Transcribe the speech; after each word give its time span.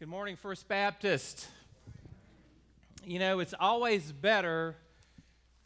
Good 0.00 0.08
morning, 0.08 0.36
First 0.36 0.66
Baptist. 0.66 1.46
You 3.04 3.18
know, 3.18 3.40
it's 3.40 3.52
always 3.60 4.12
better 4.12 4.74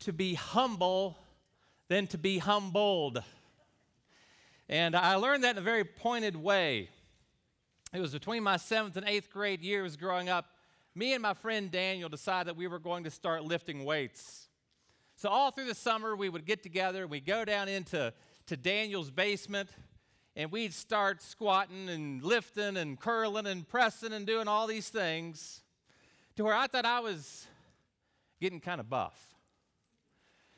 to 0.00 0.12
be 0.12 0.34
humble 0.34 1.16
than 1.86 2.08
to 2.08 2.18
be 2.18 2.38
humbled. 2.38 3.22
And 4.68 4.96
I 4.96 5.14
learned 5.14 5.44
that 5.44 5.52
in 5.52 5.58
a 5.58 5.64
very 5.64 5.84
pointed 5.84 6.34
way. 6.34 6.88
It 7.92 8.00
was 8.00 8.12
between 8.12 8.42
my 8.42 8.56
seventh 8.56 8.96
and 8.96 9.08
eighth 9.08 9.30
grade 9.30 9.62
years 9.62 9.94
growing 9.96 10.28
up. 10.28 10.46
Me 10.96 11.12
and 11.12 11.22
my 11.22 11.34
friend 11.34 11.70
Daniel 11.70 12.08
decided 12.08 12.48
that 12.48 12.56
we 12.56 12.66
were 12.66 12.80
going 12.80 13.04
to 13.04 13.12
start 13.12 13.44
lifting 13.44 13.84
weights. 13.84 14.48
So, 15.14 15.28
all 15.28 15.52
through 15.52 15.66
the 15.66 15.76
summer, 15.76 16.16
we 16.16 16.28
would 16.28 16.44
get 16.44 16.64
together, 16.64 17.06
we'd 17.06 17.24
go 17.24 17.44
down 17.44 17.68
into 17.68 18.12
to 18.46 18.56
Daniel's 18.56 19.12
basement, 19.12 19.68
and 20.36 20.50
we'd 20.50 20.74
start 20.74 21.22
squatting 21.22 21.88
and 21.88 22.22
lifting 22.22 22.76
and 22.76 22.98
curling 22.98 23.46
and 23.46 23.68
pressing 23.68 24.12
and 24.12 24.26
doing 24.26 24.48
all 24.48 24.66
these 24.66 24.88
things 24.88 25.62
to 26.36 26.44
where 26.44 26.54
I 26.54 26.66
thought 26.66 26.84
I 26.84 27.00
was 27.00 27.46
getting 28.40 28.60
kind 28.60 28.80
of 28.80 28.90
buff. 28.90 29.36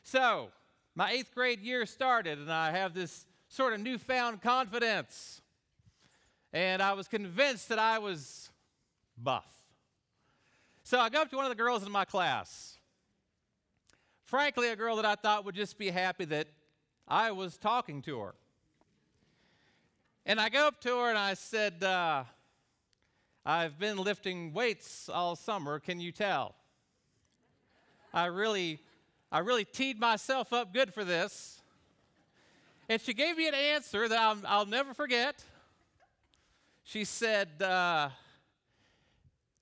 So, 0.02 0.48
my 0.94 1.10
eighth 1.10 1.34
grade 1.34 1.60
year 1.60 1.84
started, 1.84 2.38
and 2.38 2.50
I 2.50 2.70
have 2.70 2.94
this 2.94 3.26
sort 3.48 3.74
of 3.74 3.80
newfound 3.80 4.40
confidence. 4.40 5.42
And 6.52 6.80
I 6.80 6.94
was 6.94 7.06
convinced 7.06 7.68
that 7.68 7.78
I 7.78 7.98
was 7.98 8.50
buff. 9.18 9.52
So 10.84 10.98
I 10.98 11.08
go 11.08 11.22
up 11.22 11.30
to 11.30 11.36
one 11.36 11.44
of 11.44 11.50
the 11.50 11.56
girls 11.56 11.84
in 11.84 11.90
my 11.90 12.04
class. 12.04 12.78
Frankly, 14.24 14.68
a 14.68 14.76
girl 14.76 14.96
that 14.96 15.04
I 15.04 15.16
thought 15.16 15.44
would 15.44 15.54
just 15.54 15.78
be 15.78 15.90
happy 15.90 16.24
that 16.26 16.46
I 17.06 17.32
was 17.32 17.56
talking 17.56 18.02
to 18.02 18.20
her. 18.20 18.34
And 20.28 20.40
I 20.40 20.48
go 20.48 20.66
up 20.66 20.80
to 20.80 20.88
her 20.88 21.08
and 21.08 21.16
I 21.16 21.34
said, 21.34 21.84
uh, 21.84 22.24
I've 23.44 23.78
been 23.78 23.96
lifting 23.96 24.52
weights 24.52 25.08
all 25.08 25.36
summer, 25.36 25.78
can 25.78 26.00
you 26.00 26.10
tell? 26.10 26.56
I 28.12 28.26
really, 28.26 28.80
I 29.30 29.38
really 29.38 29.64
teed 29.64 30.00
myself 30.00 30.52
up 30.52 30.74
good 30.74 30.92
for 30.92 31.04
this. 31.04 31.60
And 32.88 33.00
she 33.00 33.14
gave 33.14 33.36
me 33.36 33.46
an 33.46 33.54
answer 33.54 34.08
that 34.08 34.18
I'll, 34.18 34.38
I'll 34.44 34.66
never 34.66 34.94
forget. 34.94 35.44
She 36.82 37.04
said, 37.04 37.62
uh, 37.62 38.08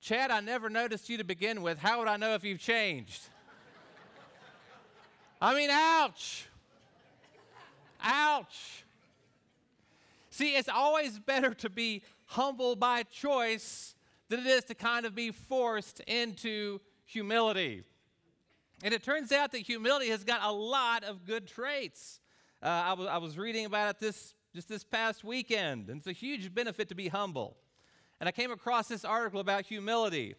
Chad, 0.00 0.30
I 0.30 0.40
never 0.40 0.70
noticed 0.70 1.10
you 1.10 1.18
to 1.18 1.24
begin 1.24 1.60
with. 1.60 1.78
How 1.78 1.98
would 1.98 2.08
I 2.08 2.16
know 2.16 2.32
if 2.32 2.42
you've 2.42 2.58
changed? 2.58 3.20
I 5.42 5.54
mean, 5.54 5.68
ouch. 5.70 6.46
Ouch. 8.02 8.83
See, 10.34 10.56
it's 10.56 10.68
always 10.68 11.20
better 11.20 11.54
to 11.54 11.70
be 11.70 12.02
humble 12.24 12.74
by 12.74 13.04
choice 13.04 13.94
than 14.28 14.40
it 14.40 14.46
is 14.46 14.64
to 14.64 14.74
kind 14.74 15.06
of 15.06 15.14
be 15.14 15.30
forced 15.30 16.00
into 16.08 16.80
humility. 17.04 17.84
And 18.82 18.92
it 18.92 19.04
turns 19.04 19.30
out 19.30 19.52
that 19.52 19.58
humility 19.58 20.08
has 20.08 20.24
got 20.24 20.40
a 20.42 20.50
lot 20.50 21.04
of 21.04 21.24
good 21.24 21.46
traits. 21.46 22.18
Uh, 22.60 22.66
I, 22.66 22.92
was, 22.94 23.06
I 23.06 23.18
was 23.18 23.38
reading 23.38 23.64
about 23.64 23.90
it 23.90 24.00
this, 24.00 24.34
just 24.52 24.68
this 24.68 24.82
past 24.82 25.22
weekend, 25.22 25.88
and 25.88 25.98
it's 25.98 26.08
a 26.08 26.12
huge 26.12 26.52
benefit 26.52 26.88
to 26.88 26.96
be 26.96 27.06
humble. 27.06 27.56
And 28.18 28.28
I 28.28 28.32
came 28.32 28.50
across 28.50 28.88
this 28.88 29.04
article 29.04 29.38
about 29.38 29.64
humility. 29.64 30.34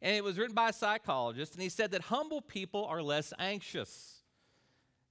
And 0.00 0.14
it 0.14 0.22
was 0.22 0.38
written 0.38 0.54
by 0.54 0.68
a 0.68 0.72
psychologist, 0.72 1.54
and 1.54 1.62
he 1.64 1.68
said 1.68 1.90
that 1.90 2.02
humble 2.02 2.40
people 2.40 2.84
are 2.84 3.02
less 3.02 3.32
anxious. 3.40 4.22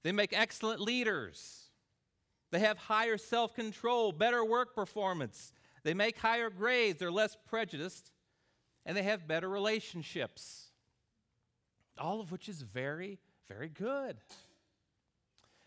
They 0.02 0.12
make 0.12 0.32
excellent 0.32 0.80
leaders. 0.80 1.67
They 2.50 2.60
have 2.60 2.78
higher 2.78 3.18
self 3.18 3.54
control, 3.54 4.12
better 4.12 4.44
work 4.44 4.74
performance. 4.74 5.52
They 5.82 5.94
make 5.94 6.18
higher 6.18 6.50
grades. 6.50 6.98
They're 6.98 7.10
less 7.10 7.36
prejudiced. 7.46 8.10
And 8.86 8.96
they 8.96 9.02
have 9.02 9.28
better 9.28 9.48
relationships. 9.48 10.70
All 11.98 12.20
of 12.20 12.32
which 12.32 12.48
is 12.48 12.62
very, 12.62 13.18
very 13.48 13.68
good. 13.68 14.16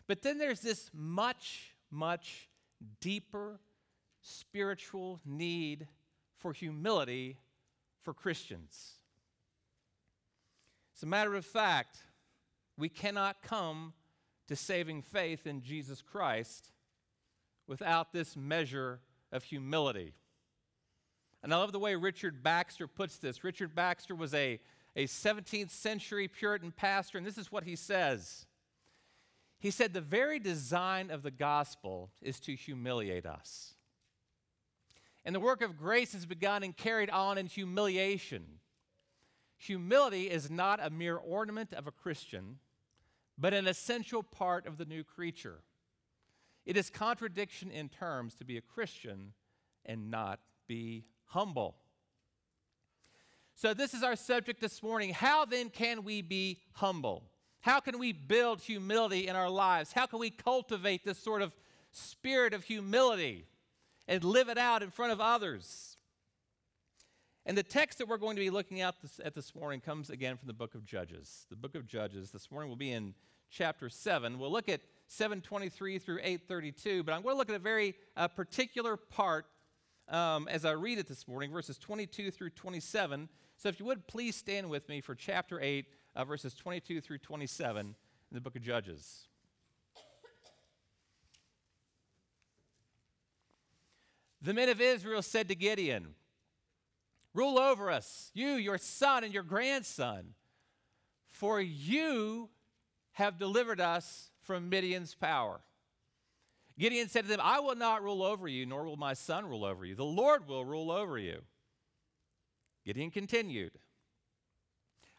But 0.06 0.22
then 0.22 0.38
there's 0.38 0.60
this 0.60 0.90
much, 0.92 1.74
much 1.90 2.48
deeper 3.00 3.60
spiritual 4.22 5.20
need 5.24 5.86
for 6.36 6.52
humility 6.52 7.38
for 8.02 8.12
Christians. 8.12 8.94
As 10.96 11.02
a 11.02 11.06
matter 11.06 11.34
of 11.34 11.44
fact, 11.44 11.98
we 12.76 12.88
cannot 12.88 13.42
come 13.42 13.92
to 14.48 14.56
saving 14.56 15.02
faith 15.02 15.46
in 15.46 15.62
Jesus 15.62 16.02
Christ 16.02 16.72
without 17.72 18.12
this 18.12 18.36
measure 18.36 19.00
of 19.32 19.44
humility. 19.44 20.12
And 21.42 21.54
I 21.54 21.56
love 21.56 21.72
the 21.72 21.78
way 21.78 21.94
Richard 21.94 22.42
Baxter 22.42 22.86
puts 22.86 23.16
this. 23.16 23.42
Richard 23.42 23.74
Baxter 23.74 24.14
was 24.14 24.34
a, 24.34 24.60
a 24.94 25.06
17th 25.06 25.70
century 25.70 26.28
Puritan 26.28 26.70
pastor, 26.70 27.16
and 27.16 27.26
this 27.26 27.38
is 27.38 27.50
what 27.50 27.64
he 27.64 27.74
says. 27.74 28.44
He 29.58 29.70
said, 29.70 29.94
The 29.94 30.02
very 30.02 30.38
design 30.38 31.10
of 31.10 31.22
the 31.22 31.30
gospel 31.30 32.10
is 32.20 32.38
to 32.40 32.54
humiliate 32.54 33.24
us. 33.24 33.72
And 35.24 35.34
the 35.34 35.40
work 35.40 35.62
of 35.62 35.78
grace 35.78 36.12
is 36.12 36.26
begun 36.26 36.62
and 36.62 36.76
carried 36.76 37.08
on 37.08 37.38
in 37.38 37.46
humiliation. 37.46 38.44
Humility 39.56 40.28
is 40.28 40.50
not 40.50 40.78
a 40.84 40.90
mere 40.90 41.16
ornament 41.16 41.72
of 41.72 41.86
a 41.86 41.90
Christian, 41.90 42.58
but 43.38 43.54
an 43.54 43.66
essential 43.66 44.22
part 44.22 44.66
of 44.66 44.76
the 44.76 44.84
new 44.84 45.02
creature. 45.02 45.62
It 46.64 46.76
is 46.76 46.90
contradiction 46.90 47.70
in 47.70 47.88
terms 47.88 48.34
to 48.36 48.44
be 48.44 48.56
a 48.56 48.60
Christian 48.60 49.32
and 49.84 50.10
not 50.10 50.40
be 50.68 51.04
humble. 51.26 51.76
So, 53.54 53.74
this 53.74 53.94
is 53.94 54.02
our 54.02 54.16
subject 54.16 54.60
this 54.60 54.82
morning. 54.82 55.12
How 55.12 55.44
then 55.44 55.68
can 55.68 56.04
we 56.04 56.22
be 56.22 56.58
humble? 56.72 57.24
How 57.60 57.80
can 57.80 57.98
we 57.98 58.12
build 58.12 58.60
humility 58.60 59.28
in 59.28 59.36
our 59.36 59.50
lives? 59.50 59.92
How 59.92 60.06
can 60.06 60.18
we 60.18 60.30
cultivate 60.30 61.04
this 61.04 61.18
sort 61.18 61.42
of 61.42 61.52
spirit 61.92 62.54
of 62.54 62.64
humility 62.64 63.46
and 64.08 64.24
live 64.24 64.48
it 64.48 64.58
out 64.58 64.82
in 64.82 64.90
front 64.90 65.12
of 65.12 65.20
others? 65.20 65.96
And 67.44 67.58
the 67.58 67.62
text 67.62 67.98
that 67.98 68.08
we're 68.08 68.18
going 68.18 68.36
to 68.36 68.42
be 68.42 68.50
looking 68.50 68.80
at 68.80 69.00
this, 69.02 69.20
at 69.24 69.34
this 69.34 69.54
morning 69.54 69.80
comes 69.80 70.10
again 70.10 70.36
from 70.36 70.46
the 70.46 70.52
book 70.52 70.74
of 70.74 70.84
Judges. 70.84 71.46
The 71.50 71.56
book 71.56 71.74
of 71.74 71.86
Judges. 71.86 72.30
This 72.30 72.50
morning 72.50 72.68
will 72.68 72.76
be 72.76 72.92
in 72.92 73.14
chapter 73.50 73.88
7. 73.88 74.38
We'll 74.38 74.52
look 74.52 74.68
at 74.68 74.80
723 75.12 75.98
through 75.98 76.20
832, 76.22 77.02
but 77.02 77.12
I'm 77.12 77.20
going 77.20 77.34
to 77.34 77.38
look 77.38 77.50
at 77.50 77.54
a 77.54 77.58
very 77.58 77.94
uh, 78.16 78.28
particular 78.28 78.96
part 78.96 79.44
um, 80.08 80.48
as 80.48 80.64
I 80.64 80.70
read 80.70 80.98
it 80.98 81.06
this 81.06 81.28
morning, 81.28 81.52
verses 81.52 81.76
22 81.76 82.30
through 82.30 82.48
27. 82.50 83.28
So 83.58 83.68
if 83.68 83.78
you 83.78 83.84
would 83.84 84.06
please 84.06 84.36
stand 84.36 84.70
with 84.70 84.88
me 84.88 85.02
for 85.02 85.14
chapter 85.14 85.60
8, 85.60 85.84
uh, 86.16 86.24
verses 86.24 86.54
22 86.54 87.02
through 87.02 87.18
27 87.18 87.86
in 87.86 87.94
the 88.30 88.40
book 88.40 88.56
of 88.56 88.62
Judges. 88.62 89.26
The 94.40 94.54
men 94.54 94.70
of 94.70 94.80
Israel 94.80 95.20
said 95.20 95.46
to 95.50 95.54
Gideon, 95.54 96.14
Rule 97.34 97.58
over 97.58 97.90
us, 97.90 98.30
you, 98.32 98.52
your 98.52 98.78
son, 98.78 99.24
and 99.24 99.34
your 99.34 99.42
grandson, 99.42 100.34
for 101.28 101.60
you 101.60 102.48
have 103.12 103.38
delivered 103.38 103.80
us 103.80 104.31
from 104.42 104.68
Midian's 104.68 105.14
power. 105.14 105.60
Gideon 106.78 107.08
said 107.08 107.24
to 107.24 107.28
them, 107.28 107.40
I 107.42 107.60
will 107.60 107.74
not 107.74 108.02
rule 108.02 108.22
over 108.22 108.48
you, 108.48 108.66
nor 108.66 108.84
will 108.84 108.96
my 108.96 109.14
son 109.14 109.46
rule 109.46 109.64
over 109.64 109.84
you. 109.84 109.94
The 109.94 110.04
Lord 110.04 110.48
will 110.48 110.64
rule 110.64 110.90
over 110.90 111.18
you. 111.18 111.42
Gideon 112.84 113.10
continued, 113.10 113.72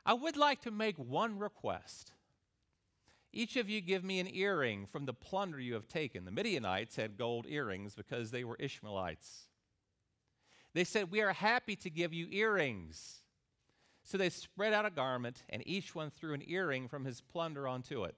I 0.06 0.14
would 0.14 0.36
like 0.36 0.62
to 0.62 0.72
make 0.72 0.98
one 0.98 1.40
request. 1.40 2.12
Each 3.32 3.56
of 3.56 3.70
you 3.70 3.82
give 3.82 4.04
me 4.04 4.20
an 4.20 4.34
earring 4.34 4.86
from 4.86 5.06
the 5.06 5.14
plunder 5.14 5.60
you 5.60 5.74
have 5.74 5.88
taken. 5.88 6.26
The 6.26 6.32
Midianites 6.32 6.98
had 6.98 7.18
gold 7.18 7.46
earrings 7.48 7.96
because 7.96 8.30
they 8.30 8.44
were 8.44 8.58
Ishmaelites. 8.60 9.48
They 10.74 10.84
said, 10.84 11.12
We 11.12 11.22
are 11.22 11.34
happy 11.34 11.76
to 11.78 11.90
give 11.90 12.14
you 12.14 12.28
earrings. 12.30 13.22
So 14.04 14.18
they 14.18 14.30
spread 14.30 14.74
out 14.74 14.86
a 14.86 14.92
garment, 14.92 15.44
and 15.50 15.64
each 15.66 15.96
one 15.96 16.10
threw 16.10 16.34
an 16.34 16.44
earring 16.46 16.90
from 16.90 17.06
his 17.06 17.22
plunder 17.22 17.68
onto 17.68 18.04
it. 18.04 18.16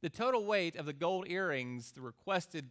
The 0.00 0.10
total 0.10 0.44
weight 0.44 0.76
of 0.76 0.86
the 0.86 0.92
gold 0.92 1.26
earrings, 1.28 1.90
the 1.92 2.00
requested, 2.00 2.70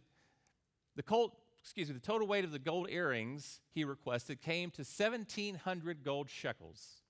the 0.96 1.02
colt, 1.02 1.32
excuse 1.60 1.88
me, 1.88 1.94
the 1.94 2.00
total 2.00 2.26
weight 2.26 2.44
of 2.44 2.52
the 2.52 2.58
gold 2.58 2.88
earrings 2.90 3.60
he 3.74 3.84
requested 3.84 4.40
came 4.40 4.70
to 4.72 4.82
1,700 4.82 6.02
gold 6.02 6.30
shekels. 6.30 7.02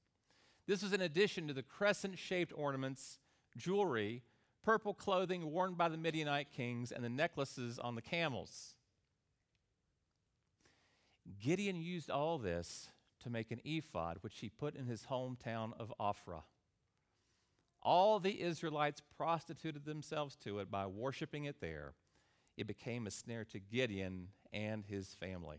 This 0.67 0.83
was 0.83 0.93
in 0.93 1.01
addition 1.01 1.47
to 1.49 1.55
the 1.55 1.63
crescent 1.63 2.19
shaped 2.19 2.53
ornaments, 2.55 3.19
jewelry, 3.57 4.23
purple 4.63 4.93
clothing 4.93 5.51
worn 5.51 5.75
by 5.75 5.89
the 5.89 5.97
Midianite 5.97 6.51
kings, 6.51 6.91
and 6.93 7.05
the 7.05 7.09
necklaces 7.09 7.79
on 7.79 7.95
the 7.95 8.03
camels. 8.03 8.75
Gideon 11.41 11.81
used 11.81 12.11
all 12.11 12.39
this 12.39 12.89
to 13.23 13.31
make 13.31 13.51
an 13.51 13.61
ephod, 13.65 14.19
which 14.21 14.39
he 14.41 14.49
put 14.49 14.75
in 14.75 14.87
his 14.87 15.05
hometown 15.11 15.73
of 15.79 15.93
Ophrah. 16.01 16.43
All 17.89 18.21
the 18.21 18.43
Israelites 18.43 19.01
prostituted 19.17 19.87
themselves 19.87 20.37
to 20.45 20.59
it 20.59 20.71
by 20.71 20.87
worshiping 20.87 21.47
it 21.47 21.63
there. 21.63 21.95
It 22.59 22.67
became 22.67 23.07
a 23.07 23.11
snare 23.11 23.47
to 23.47 23.59
Gideon 23.59 24.29
and 24.53 24.85
his 24.85 25.15
family. 25.15 25.57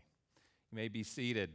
You 0.70 0.76
may 0.76 0.86
be 0.86 1.02
seated. 1.02 1.50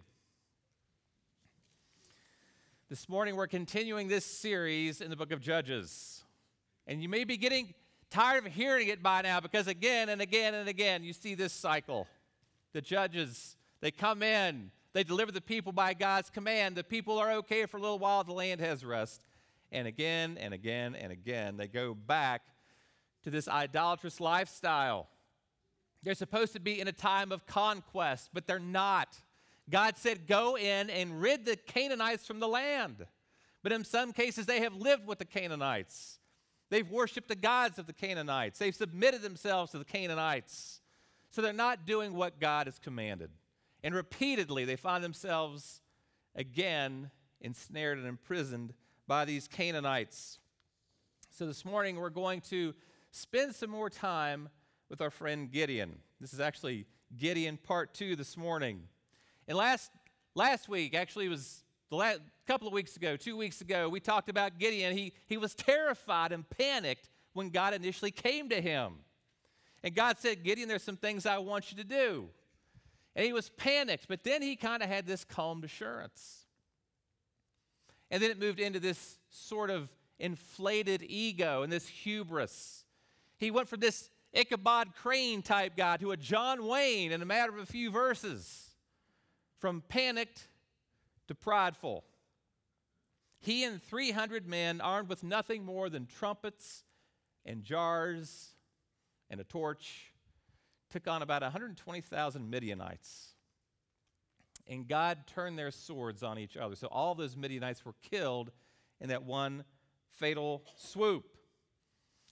This 2.90 3.08
morning, 3.08 3.38
we're 3.38 3.48
continuing 3.48 4.10
this 4.10 4.26
series 4.26 5.00
in 5.00 5.10
the 5.10 5.16
book 5.16 5.32
of 5.32 5.40
Judges. 5.40 6.26
And 6.88 7.02
you 7.02 7.08
may 7.08 7.24
be 7.24 7.38
getting 7.38 7.74
tired 8.10 8.46
of 8.46 8.52
hearing 8.52 8.90
it 8.90 9.02
by 9.02 9.22
now 9.22 9.40
because 9.40 9.68
again 9.68 10.10
and 10.10 10.22
again 10.22 10.56
and 10.56 10.68
again, 10.68 11.06
you 11.06 11.14
see 11.14 11.36
this 11.36 11.54
cycle. 11.54 12.06
The 12.74 12.82
judges, 12.82 13.56
they 13.80 13.92
come 13.92 14.22
in, 14.22 14.72
they 14.92 15.06
deliver 15.06 15.32
the 15.32 15.40
people 15.40 15.72
by 15.72 15.94
God's 15.94 16.30
command. 16.30 16.76
The 16.76 16.84
people 16.84 17.18
are 17.18 17.32
okay 17.36 17.66
for 17.66 17.78
a 17.78 17.82
little 17.82 17.98
while, 17.98 18.26
the 18.26 18.34
land 18.34 18.60
has 18.60 18.84
rest. 18.84 19.22
And 19.76 19.90
again 19.90 20.38
and 20.40 20.54
again 20.54 20.96
and 20.96 21.12
again, 21.12 21.58
they 21.58 21.68
go 21.68 21.94
back 21.94 22.44
to 23.24 23.30
this 23.30 23.50
idolatrous 23.50 24.22
lifestyle. 24.22 25.10
They're 26.02 26.14
supposed 26.14 26.54
to 26.54 26.62
be 26.62 26.80
in 26.80 26.88
a 26.88 26.94
time 26.94 27.34
of 27.34 27.46
conquest, 27.46 28.30
but 28.32 28.48
they're 28.48 28.58
not. 28.58 29.18
God 29.70 29.98
said, 29.98 30.28
Go 30.28 30.56
in 30.56 30.90
and 30.90 31.20
rid 31.20 31.44
the 31.44 31.58
Canaanites 31.58 32.26
from 32.26 32.40
the 32.40 32.48
land. 32.48 33.06
But 33.64 33.74
in 33.74 33.84
some 33.84 34.14
cases, 34.14 34.46
they 34.46 34.62
have 34.62 34.78
lived 34.78 35.08
with 35.08 35.20
the 35.20 35.26
Canaanites. 35.26 36.20
They've 36.70 36.90
worshiped 36.90 37.28
the 37.28 37.36
gods 37.36 37.78
of 37.78 37.86
the 37.86 37.94
Canaanites. 37.94 38.60
They've 38.60 38.74
submitted 38.74 39.24
themselves 39.24 39.72
to 39.72 39.78
the 39.78 39.84
Canaanites. 39.84 40.80
So 41.32 41.42
they're 41.42 41.52
not 41.52 41.86
doing 41.86 42.14
what 42.14 42.40
God 42.40 42.68
has 42.68 42.80
commanded. 42.80 43.32
And 43.84 43.94
repeatedly, 43.94 44.64
they 44.64 44.78
find 44.78 45.04
themselves 45.04 45.82
again 46.34 47.12
ensnared 47.42 47.98
and 47.98 48.08
imprisoned 48.08 48.74
by 49.08 49.26
these 49.26 49.48
Canaanites. 49.48 50.40
So 51.30 51.46
this 51.46 51.66
morning, 51.66 51.98
we're 51.98 52.10
going 52.10 52.42
to 52.42 52.74
spend 53.12 53.54
some 53.54 53.70
more 53.70 53.90
time 53.90 54.50
with 54.90 55.02
our 55.02 55.10
friend 55.10 55.52
Gideon. 55.52 56.00
This 56.20 56.34
is 56.34 56.40
actually 56.40 56.86
Gideon 57.18 57.58
part 57.58 57.94
two 57.94 58.16
this 58.16 58.36
morning. 58.36 58.82
And 59.48 59.58
last, 59.58 59.92
last 60.34 60.70
week, 60.70 60.96
actually, 60.96 61.26
it 61.26 61.30
was 61.30 61.64
the 61.90 61.98
last 61.98 62.20
couple 62.48 62.68
of 62.68 62.74
weeks 62.74 62.96
ago, 62.96 63.16
two 63.16 63.38
weeks 63.38 63.62
ago, 63.62 63.90
we 63.90 64.00
talked 64.00 64.30
about 64.30 64.58
Gideon. 64.58 64.96
He, 64.96 65.14
he 65.28 65.38
was 65.38 65.54
terrified 65.54 66.32
and 66.32 66.50
panicked 66.50 67.10
when 67.34 67.50
God 67.50 67.74
initially 67.74 68.12
came 68.12 68.50
to 68.50 68.62
him. 68.62 68.94
And 69.84 69.94
God 69.94 70.18
said, 70.18 70.44
Gideon, 70.44 70.68
there's 70.68 70.84
some 70.84 70.98
things 70.98 71.26
I 71.26 71.38
want 71.38 71.72
you 71.72 71.78
to 71.78 71.84
do. 71.84 72.30
And 73.16 73.26
he 73.26 73.34
was 73.34 73.50
panicked, 73.50 74.08
but 74.08 74.24
then 74.24 74.42
he 74.42 74.56
kind 74.56 74.82
of 74.82 74.90
had 74.90 75.06
this 75.06 75.24
calm 75.24 75.64
assurance. 75.64 76.45
And 78.16 78.24
then 78.24 78.32
it 78.32 78.40
moved 78.40 78.62
into 78.62 78.80
this 78.80 79.18
sort 79.30 79.70
of 79.70 79.90
inflated 80.20 81.04
ego 81.06 81.64
and 81.64 81.74
this 81.74 81.86
hubris. 81.86 82.86
He 83.38 83.52
went 83.52 83.68
from 83.68 83.82
this 83.82 84.10
Ichabod 84.32 84.96
Crane 84.96 85.42
type 85.42 85.76
guy 85.76 85.98
to 85.98 86.12
a 86.12 86.16
John 86.16 86.66
Wayne 86.66 87.12
in 87.12 87.22
a 87.22 87.26
matter 87.26 87.52
of 87.52 87.60
a 87.60 87.66
few 87.66 87.92
verses, 87.92 88.70
from 89.60 89.84
panicked 89.90 90.48
to 91.28 91.36
prideful. 91.36 92.06
He 93.42 93.66
and 93.66 93.84
300 93.84 94.48
men, 94.48 94.80
armed 94.80 95.10
with 95.10 95.22
nothing 95.22 95.66
more 95.66 95.90
than 95.90 96.06
trumpets 96.06 96.86
and 97.46 97.66
jars 97.66 98.54
and 99.30 99.42
a 99.42 99.44
torch, 99.44 100.14
took 100.90 101.06
on 101.06 101.22
about 101.22 101.42
120,000 101.42 102.50
Midianites. 102.50 103.35
And 104.68 104.88
God 104.88 105.28
turned 105.28 105.60
their 105.60 105.72
swords 105.72 106.24
on 106.24 106.40
each 106.40 106.58
other. 106.58 106.76
So 106.76 106.88
all 106.88 107.14
those 107.16 107.36
Midianites 107.36 107.86
were 107.86 107.94
killed 108.02 108.52
in 109.00 109.10
that 109.10 109.24
one 109.24 109.64
fatal 110.10 110.64
swoop. 110.76 111.26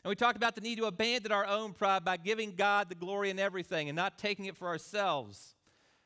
And 0.03 0.09
we 0.09 0.15
talked 0.15 0.35
about 0.35 0.56
the 0.56 0.62
need 0.62 0.80
to 0.80 0.85
abandon 0.85 1.31
our 1.31 1.45
own 1.45 1.74
pride 1.74 2.03
by 2.03 2.18
giving 2.18 2.56
God 2.56 2.89
the 2.89 2.95
glory 2.95 3.30
in 3.30 3.39
everything 3.39 3.88
and 3.88 3.95
not 3.95 4.18
taking 4.18 4.45
it 4.45 4.57
for 4.57 4.68
ourselves. 4.68 5.56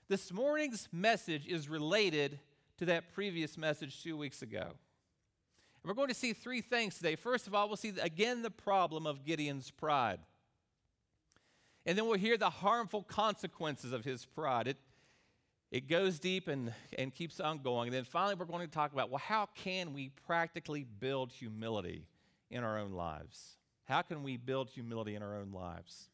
This 0.08 0.32
morning's 0.32 0.88
message 0.92 1.48
is 1.48 1.68
related 1.68 2.40
to 2.78 2.86
that 2.86 3.14
previous 3.14 3.58
message 3.58 4.04
two 4.04 4.16
weeks 4.16 4.42
ago. 4.42 4.62
And 4.62 5.86
we're 5.86 5.96
going 5.96 6.10
to 6.10 6.14
see 6.14 6.34
three 6.34 6.62
things 6.62 6.96
today. 6.96 7.16
First 7.16 7.48
of 7.48 7.56
all, 7.56 7.68
we'll 7.68 7.78
see 7.78 7.94
again 8.02 8.44
the 8.44 8.52
problem 8.52 9.08
of 9.08 9.26
Gideon's 9.26 9.72
pride. 9.72 10.20
And 11.86 11.98
then 11.98 12.06
we'll 12.06 12.20
hear 12.20 12.38
the 12.38 12.50
harmful 12.50 13.02
consequences 13.02 13.94
of 13.94 14.04
his 14.04 14.26
pride. 14.26 14.68
It, 14.68 14.78
it 15.72 15.88
goes 15.88 16.20
deep 16.20 16.48
and, 16.48 16.74
and 16.98 17.14
keeps 17.14 17.40
on 17.40 17.60
going. 17.60 17.88
And 17.88 17.96
then 17.96 18.04
finally, 18.06 18.36
we're 18.36 18.46
going 18.46 18.66
to 18.66 18.74
talk 18.74 18.94
about 18.94 19.10
well, 19.10 19.22
how 19.24 19.50
can 19.56 19.94
we 19.94 20.12
practically 20.26 20.86
build 21.00 21.32
humility 21.32 22.06
in 22.50 22.64
our 22.64 22.78
own 22.80 22.92
lives? 22.92 23.58
How 23.86 24.02
can 24.02 24.24
we 24.24 24.38
build 24.38 24.70
humility 24.70 25.16
in 25.16 25.24
our 25.24 25.36
own 25.36 25.52
lives? 25.52 26.10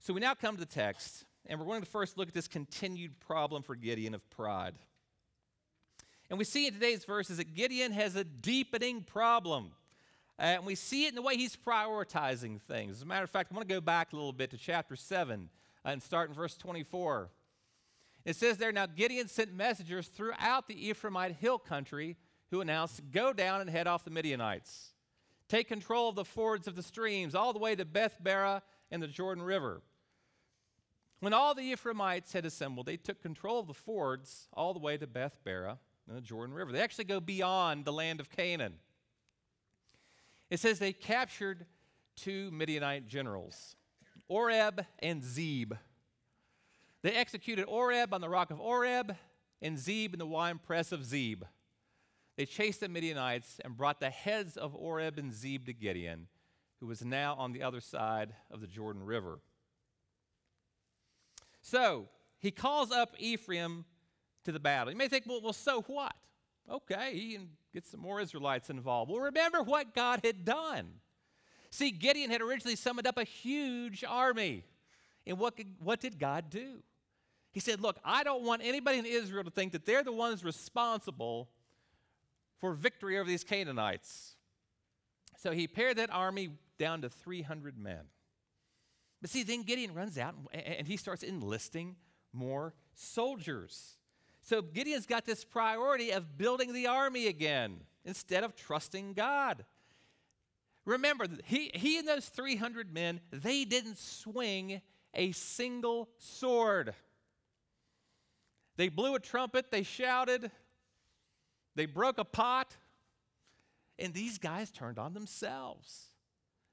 So 0.00 0.12
we 0.12 0.20
now 0.20 0.34
come 0.34 0.54
to 0.54 0.60
the 0.60 0.66
text, 0.66 1.24
and 1.46 1.58
we're 1.58 1.66
going 1.66 1.80
to 1.80 1.86
first 1.86 2.16
look 2.16 2.28
at 2.28 2.34
this 2.34 2.48
continued 2.48 3.18
problem 3.20 3.62
for 3.62 3.74
Gideon 3.74 4.14
of 4.14 4.28
pride. 4.30 4.74
And 6.30 6.38
we 6.38 6.44
see 6.44 6.66
in 6.66 6.74
today's 6.74 7.04
verses 7.04 7.38
that 7.38 7.54
Gideon 7.54 7.92
has 7.92 8.14
a 8.14 8.24
deepening 8.24 9.02
problem. 9.02 9.72
And 10.38 10.64
we 10.64 10.76
see 10.76 11.06
it 11.06 11.08
in 11.08 11.14
the 11.16 11.22
way 11.22 11.36
he's 11.36 11.56
prioritizing 11.56 12.60
things. 12.62 12.96
As 12.96 13.02
a 13.02 13.06
matter 13.06 13.24
of 13.24 13.30
fact, 13.30 13.50
I 13.50 13.56
want 13.56 13.66
to 13.68 13.74
go 13.74 13.80
back 13.80 14.12
a 14.12 14.16
little 14.16 14.32
bit 14.32 14.50
to 14.50 14.56
chapter 14.56 14.94
7 14.94 15.48
uh, 15.84 15.88
and 15.88 16.02
start 16.02 16.28
in 16.28 16.34
verse 16.34 16.56
24. 16.56 17.28
It 18.28 18.36
says 18.36 18.58
there, 18.58 18.72
Now 18.72 18.84
Gideon 18.84 19.26
sent 19.26 19.54
messengers 19.54 20.06
throughout 20.06 20.68
the 20.68 20.74
Ephraimite 20.74 21.36
hill 21.36 21.58
country 21.58 22.18
who 22.50 22.60
announced, 22.60 23.00
Go 23.10 23.32
down 23.32 23.62
and 23.62 23.70
head 23.70 23.86
off 23.86 24.04
the 24.04 24.10
Midianites. 24.10 24.92
Take 25.48 25.66
control 25.66 26.10
of 26.10 26.14
the 26.14 26.26
fords 26.26 26.68
of 26.68 26.76
the 26.76 26.82
streams, 26.82 27.34
all 27.34 27.54
the 27.54 27.58
way 27.58 27.74
to 27.74 27.86
Beth 27.86 28.18
Barah 28.22 28.60
and 28.90 29.02
the 29.02 29.08
Jordan 29.08 29.42
River. 29.42 29.80
When 31.20 31.32
all 31.32 31.54
the 31.54 31.72
Ephraimites 31.72 32.34
had 32.34 32.44
assembled, 32.44 32.84
they 32.84 32.98
took 32.98 33.22
control 33.22 33.60
of 33.60 33.66
the 33.66 33.72
fords 33.72 34.46
all 34.52 34.74
the 34.74 34.78
way 34.78 34.98
to 34.98 35.06
Beth 35.06 35.38
Barah 35.42 35.78
and 36.06 36.14
the 36.14 36.20
Jordan 36.20 36.54
River. 36.54 36.70
They 36.70 36.82
actually 36.82 37.06
go 37.06 37.20
beyond 37.20 37.86
the 37.86 37.94
land 37.94 38.20
of 38.20 38.28
Canaan. 38.28 38.74
It 40.50 40.60
says 40.60 40.78
they 40.78 40.92
captured 40.92 41.64
two 42.14 42.50
Midianite 42.50 43.08
generals, 43.08 43.74
Oreb 44.28 44.84
and 44.98 45.24
Zeb. 45.24 45.72
They 47.02 47.12
executed 47.12 47.64
Oreb 47.64 48.12
on 48.12 48.20
the 48.20 48.28
rock 48.28 48.50
of 48.50 48.60
Oreb 48.60 49.14
and 49.62 49.78
Zeb 49.78 50.12
in 50.14 50.18
the 50.18 50.26
wine 50.26 50.58
press 50.58 50.92
of 50.92 51.04
Zeb. 51.04 51.44
They 52.36 52.46
chased 52.46 52.80
the 52.80 52.88
Midianites 52.88 53.60
and 53.64 53.76
brought 53.76 54.00
the 54.00 54.10
heads 54.10 54.56
of 54.56 54.74
Oreb 54.74 55.18
and 55.18 55.32
Zeb 55.32 55.66
to 55.66 55.72
Gideon, 55.72 56.28
who 56.80 56.86
was 56.86 57.04
now 57.04 57.34
on 57.36 57.52
the 57.52 57.62
other 57.62 57.80
side 57.80 58.32
of 58.50 58.60
the 58.60 58.66
Jordan 58.66 59.02
River. 59.02 59.40
So 61.62 62.08
he 62.38 62.50
calls 62.50 62.92
up 62.92 63.14
Ephraim 63.18 63.84
to 64.44 64.52
the 64.52 64.60
battle. 64.60 64.92
You 64.92 64.98
may 64.98 65.08
think, 65.08 65.24
well, 65.26 65.40
well 65.42 65.52
so 65.52 65.82
what? 65.82 66.14
Okay, 66.70 67.14
he 67.14 67.38
gets 67.72 67.90
some 67.90 68.00
more 68.00 68.20
Israelites 68.20 68.70
involved. 68.70 69.10
Well, 69.10 69.20
remember 69.20 69.62
what 69.62 69.94
God 69.94 70.20
had 70.22 70.44
done. 70.44 70.92
See, 71.70 71.90
Gideon 71.90 72.30
had 72.30 72.40
originally 72.40 72.76
summoned 72.76 73.06
up 73.06 73.18
a 73.18 73.24
huge 73.24 74.04
army. 74.04 74.64
And 75.26 75.38
what, 75.38 75.58
what 75.80 76.00
did 76.00 76.18
God 76.18 76.50
do? 76.50 76.82
He 77.58 77.60
said, 77.60 77.80
Look, 77.80 77.98
I 78.04 78.22
don't 78.22 78.44
want 78.44 78.62
anybody 78.64 78.98
in 78.98 79.04
Israel 79.04 79.42
to 79.42 79.50
think 79.50 79.72
that 79.72 79.84
they're 79.84 80.04
the 80.04 80.12
ones 80.12 80.44
responsible 80.44 81.48
for 82.60 82.72
victory 82.72 83.18
over 83.18 83.28
these 83.28 83.42
Canaanites. 83.42 84.36
So 85.38 85.50
he 85.50 85.66
pared 85.66 85.96
that 85.96 86.08
army 86.12 86.50
down 86.78 87.02
to 87.02 87.08
300 87.08 87.76
men. 87.76 88.04
But 89.20 89.30
see, 89.30 89.42
then 89.42 89.64
Gideon 89.64 89.92
runs 89.92 90.16
out 90.18 90.36
and 90.52 90.86
he 90.86 90.96
starts 90.96 91.24
enlisting 91.24 91.96
more 92.32 92.74
soldiers. 92.94 93.96
So 94.40 94.62
Gideon's 94.62 95.06
got 95.06 95.26
this 95.26 95.44
priority 95.44 96.12
of 96.12 96.38
building 96.38 96.72
the 96.72 96.86
army 96.86 97.26
again 97.26 97.80
instead 98.04 98.44
of 98.44 98.54
trusting 98.54 99.14
God. 99.14 99.64
Remember, 100.84 101.26
he, 101.44 101.72
he 101.74 101.98
and 101.98 102.06
those 102.06 102.26
300 102.28 102.94
men, 102.94 103.18
they 103.32 103.64
didn't 103.64 103.98
swing 103.98 104.80
a 105.12 105.32
single 105.32 106.08
sword. 106.18 106.94
They 108.78 108.88
blew 108.88 109.16
a 109.16 109.18
trumpet, 109.18 109.72
they 109.72 109.82
shouted, 109.82 110.52
they 111.74 111.84
broke 111.84 112.18
a 112.18 112.24
pot, 112.24 112.76
and 113.98 114.14
these 114.14 114.38
guys 114.38 114.70
turned 114.70 115.00
on 115.00 115.14
themselves. 115.14 116.04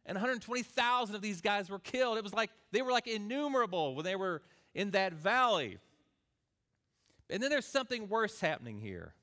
And 0.05 0.15
120,000 0.15 1.15
of 1.15 1.21
these 1.24 1.41
guys 1.41 1.67
were 1.67 1.79
killed. 1.79 2.19
It 2.19 2.24
was 2.24 2.33
like 2.33 2.51
they 2.71 2.83
were 2.83 2.91
like 2.91 3.07
innumerable 3.07 3.95
when 3.95 4.05
they 4.05 4.15
were 4.15 4.43
in 4.75 4.91
that 4.91 5.13
valley. 5.13 5.79
And 7.31 7.41
then 7.41 7.50
there's 7.50 7.65
something 7.65 8.07
worse 8.07 8.39
happening 8.39 8.79
here. 8.79 9.15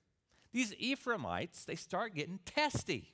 These 0.51 0.75
Ephraimites, 0.77 1.65
they 1.65 1.77
start 1.77 2.17
getting 2.17 2.41
testy. 2.45 3.13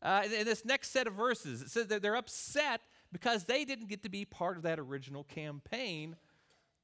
Uh, 0.00 0.22
in, 0.24 0.44
this 0.44 0.64
next 0.64 0.92
set 0.92 1.08
of 1.08 1.14
verses, 1.14 1.62
it 1.62 1.70
says 1.70 1.88
that 1.88 2.00
they're 2.00 2.14
upset 2.14 2.80
because 3.10 3.42
they 3.42 3.64
didn't 3.64 3.88
get 3.88 4.04
to 4.04 4.08
be 4.08 4.24
part 4.24 4.56
of 4.56 4.62
that 4.62 4.78
original 4.78 5.24
campaign, 5.24 6.14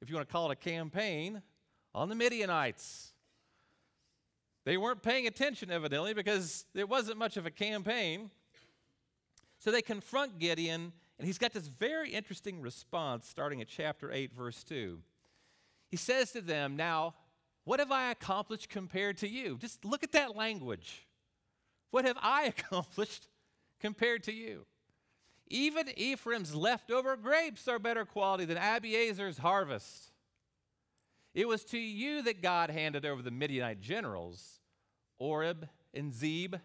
if 0.00 0.10
you 0.10 0.16
want 0.16 0.28
to 0.28 0.32
call 0.32 0.50
it 0.50 0.52
a 0.52 0.56
campaign, 0.56 1.40
on 1.94 2.08
the 2.08 2.14
Midianites. 2.14 3.12
They 4.64 4.76
weren't 4.76 5.02
paying 5.02 5.26
attention, 5.26 5.70
evidently, 5.70 6.14
because 6.14 6.66
it 6.74 6.88
wasn't 6.88 7.18
much 7.18 7.36
of 7.36 7.46
a 7.46 7.50
campaign. 7.50 8.30
So 9.58 9.70
they 9.70 9.82
confront 9.82 10.38
Gideon, 10.38 10.92
and 11.18 11.26
he's 11.26 11.38
got 11.38 11.52
this 11.52 11.66
very 11.66 12.10
interesting 12.10 12.60
response 12.60 13.26
starting 13.26 13.60
at 13.60 13.68
chapter 13.68 14.12
8, 14.12 14.32
verse 14.32 14.62
2. 14.64 14.98
he 15.90 15.96
says 15.96 16.32
to 16.32 16.40
them, 16.40 16.76
Now, 16.76 17.14
what 17.64 17.80
have 17.80 17.90
I 17.90 18.10
accomplished 18.10 18.68
compared 18.68 19.18
to 19.18 19.28
you? 19.28 19.58
Just 19.60 19.84
look 19.84 20.04
at 20.04 20.12
that 20.12 20.36
language. 20.36 21.06
What 21.90 22.04
have 22.04 22.18
I 22.20 22.44
accomplished 22.58 23.28
compared 23.80 24.22
to 24.24 24.32
you? 24.32 24.66
Even 25.48 25.88
Ephraim's 25.96 26.54
leftover 26.54 27.16
grapes 27.16 27.66
are 27.68 27.78
better 27.78 28.04
quality 28.04 28.44
than 28.44 28.58
Abiezer's 28.58 29.38
harvest. 29.38 30.10
It 31.34 31.46
was 31.46 31.64
to 31.66 31.78
you 31.78 32.22
that 32.22 32.42
God 32.42 32.70
handed 32.70 33.06
over 33.06 33.22
the 33.22 33.30
Midianite 33.30 33.80
generals, 33.80 34.60
Oreb 35.18 35.68
and 35.94 36.12
Zeb. 36.12 36.56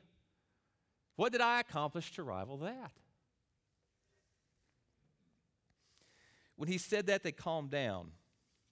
What 1.15 1.31
did 1.31 1.41
I 1.41 1.59
accomplish 1.59 2.11
to 2.13 2.23
rival 2.23 2.57
that? 2.57 2.91
When 6.55 6.69
he 6.69 6.77
said 6.77 7.07
that, 7.07 7.23
they 7.23 7.31
calmed 7.31 7.71
down. 7.71 8.11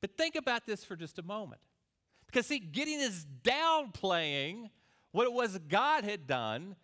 But 0.02 0.18
think 0.18 0.36
about 0.36 0.66
this 0.66 0.84
for 0.84 0.96
just 0.96 1.20
a 1.20 1.24
moment. 1.24 1.62
Because, 2.26 2.48
see, 2.48 2.60
Gideon 2.60 3.02
is 3.02 3.26
downplaying 3.44 4.70
what 5.12 5.26
it 5.26 5.34
was 5.34 5.58
God 5.68 6.04
had 6.04 6.26
done, 6.26 6.76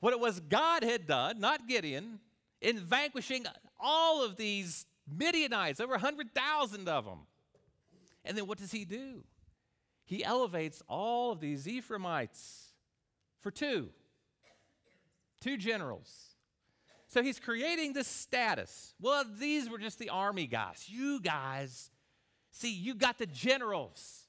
what 0.00 0.12
it 0.12 0.20
was 0.20 0.40
God 0.40 0.82
had 0.82 1.06
done, 1.06 1.38
not 1.38 1.68
Gideon, 1.68 2.18
in 2.60 2.78
vanquishing 2.78 3.46
all 3.78 4.24
of 4.24 4.36
these 4.36 4.86
Midianites, 5.06 5.80
over 5.80 5.92
100,000 5.92 6.88
of 6.88 7.04
them. 7.04 7.20
And 8.26 8.36
then 8.36 8.46
what 8.46 8.58
does 8.58 8.72
he 8.72 8.84
do? 8.84 9.24
He 10.04 10.24
elevates 10.24 10.82
all 10.88 11.32
of 11.32 11.40
these 11.40 11.66
Ephraimites 11.66 12.72
for 13.40 13.50
two, 13.50 13.88
two 15.40 15.56
generals. 15.56 16.36
So 17.08 17.22
he's 17.22 17.40
creating 17.40 17.92
this 17.92 18.08
status. 18.08 18.94
Well, 19.00 19.24
these 19.38 19.70
were 19.70 19.78
just 19.78 19.98
the 19.98 20.10
army 20.10 20.46
guys. 20.46 20.86
You 20.88 21.20
guys, 21.20 21.90
see, 22.50 22.72
you 22.72 22.94
got 22.94 23.18
the 23.18 23.26
generals. 23.26 24.26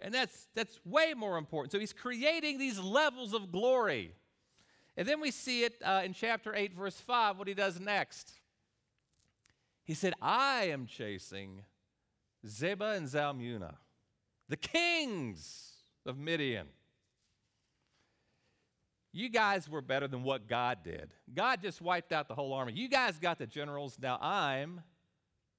And 0.00 0.12
that's, 0.12 0.48
that's 0.54 0.78
way 0.84 1.14
more 1.14 1.38
important. 1.38 1.72
So 1.72 1.78
he's 1.78 1.92
creating 1.92 2.58
these 2.58 2.78
levels 2.78 3.32
of 3.32 3.50
glory. 3.50 4.12
And 4.96 5.06
then 5.06 5.20
we 5.20 5.30
see 5.30 5.64
it 5.64 5.74
uh, 5.84 6.02
in 6.04 6.14
chapter 6.14 6.54
8, 6.54 6.74
verse 6.74 6.98
5, 6.98 7.38
what 7.38 7.48
he 7.48 7.54
does 7.54 7.78
next. 7.80 8.32
He 9.84 9.94
said, 9.94 10.14
I 10.20 10.64
am 10.64 10.86
chasing 10.86 11.62
Zebah 12.46 12.96
and 12.96 13.06
Zalmunna, 13.06 13.74
the 14.48 14.56
kings 14.56 15.72
of 16.04 16.18
Midian. 16.18 16.68
You 19.12 19.30
guys 19.30 19.68
were 19.68 19.80
better 19.80 20.06
than 20.06 20.22
what 20.22 20.46
God 20.46 20.78
did. 20.84 21.10
God 21.32 21.62
just 21.62 21.80
wiped 21.80 22.12
out 22.12 22.28
the 22.28 22.34
whole 22.34 22.52
army. 22.52 22.74
You 22.74 22.88
guys 22.88 23.18
got 23.18 23.38
the 23.38 23.46
generals. 23.46 23.96
Now 24.00 24.18
I'm 24.20 24.82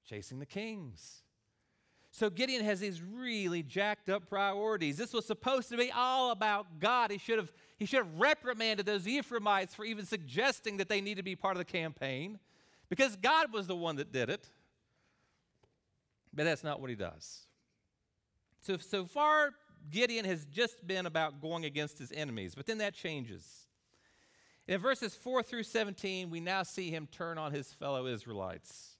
chasing 0.08 0.38
the 0.38 0.46
kings. 0.46 1.22
So 2.10 2.30
Gideon 2.30 2.64
has 2.64 2.80
these 2.80 3.02
really 3.02 3.62
jacked 3.62 4.08
up 4.08 4.28
priorities. 4.28 4.96
This 4.96 5.12
was 5.12 5.26
supposed 5.26 5.68
to 5.68 5.76
be 5.76 5.90
all 5.90 6.30
about 6.30 6.80
God. 6.80 7.10
He 7.10 7.18
should 7.18 7.38
have, 7.38 7.52
he 7.76 7.84
should 7.84 7.98
have 7.98 8.14
reprimanded 8.18 8.86
those 8.86 9.06
Ephraimites 9.06 9.74
for 9.74 9.84
even 9.84 10.06
suggesting 10.06 10.78
that 10.78 10.88
they 10.88 11.00
need 11.00 11.16
to 11.16 11.22
be 11.22 11.36
part 11.36 11.56
of 11.56 11.58
the 11.58 11.64
campaign 11.64 12.38
because 12.88 13.16
God 13.16 13.52
was 13.52 13.66
the 13.66 13.76
one 13.76 13.96
that 13.96 14.12
did 14.12 14.30
it. 14.30 14.48
But 16.38 16.44
that's 16.44 16.62
not 16.62 16.80
what 16.80 16.88
he 16.88 16.94
does. 16.94 17.40
So, 18.60 18.76
so 18.76 19.06
far, 19.06 19.50
Gideon 19.90 20.24
has 20.24 20.44
just 20.44 20.86
been 20.86 21.04
about 21.04 21.40
going 21.40 21.64
against 21.64 21.98
his 21.98 22.12
enemies, 22.12 22.54
but 22.54 22.64
then 22.64 22.78
that 22.78 22.94
changes. 22.94 23.66
In 24.68 24.80
verses 24.80 25.16
4 25.16 25.42
through 25.42 25.64
17, 25.64 26.30
we 26.30 26.38
now 26.38 26.62
see 26.62 26.90
him 26.90 27.08
turn 27.10 27.38
on 27.38 27.50
his 27.50 27.72
fellow 27.72 28.06
Israelites. 28.06 28.98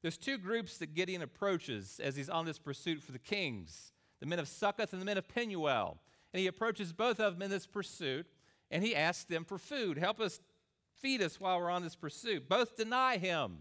There's 0.00 0.16
two 0.16 0.38
groups 0.38 0.78
that 0.78 0.94
Gideon 0.94 1.20
approaches 1.20 2.00
as 2.02 2.16
he's 2.16 2.30
on 2.30 2.46
this 2.46 2.58
pursuit 2.58 3.02
for 3.02 3.12
the 3.12 3.18
kings 3.18 3.92
the 4.20 4.26
men 4.26 4.38
of 4.38 4.48
Succoth 4.48 4.94
and 4.94 5.02
the 5.02 5.06
men 5.06 5.18
of 5.18 5.28
Penuel. 5.28 5.98
And 6.32 6.40
he 6.40 6.46
approaches 6.46 6.90
both 6.90 7.20
of 7.20 7.34
them 7.34 7.42
in 7.42 7.50
this 7.50 7.66
pursuit 7.66 8.26
and 8.70 8.82
he 8.82 8.96
asks 8.96 9.24
them 9.24 9.44
for 9.44 9.58
food. 9.58 9.98
Help 9.98 10.20
us 10.20 10.40
feed 11.02 11.20
us 11.20 11.38
while 11.38 11.60
we're 11.60 11.70
on 11.70 11.82
this 11.82 11.96
pursuit. 11.96 12.48
Both 12.48 12.78
deny 12.78 13.18
him 13.18 13.58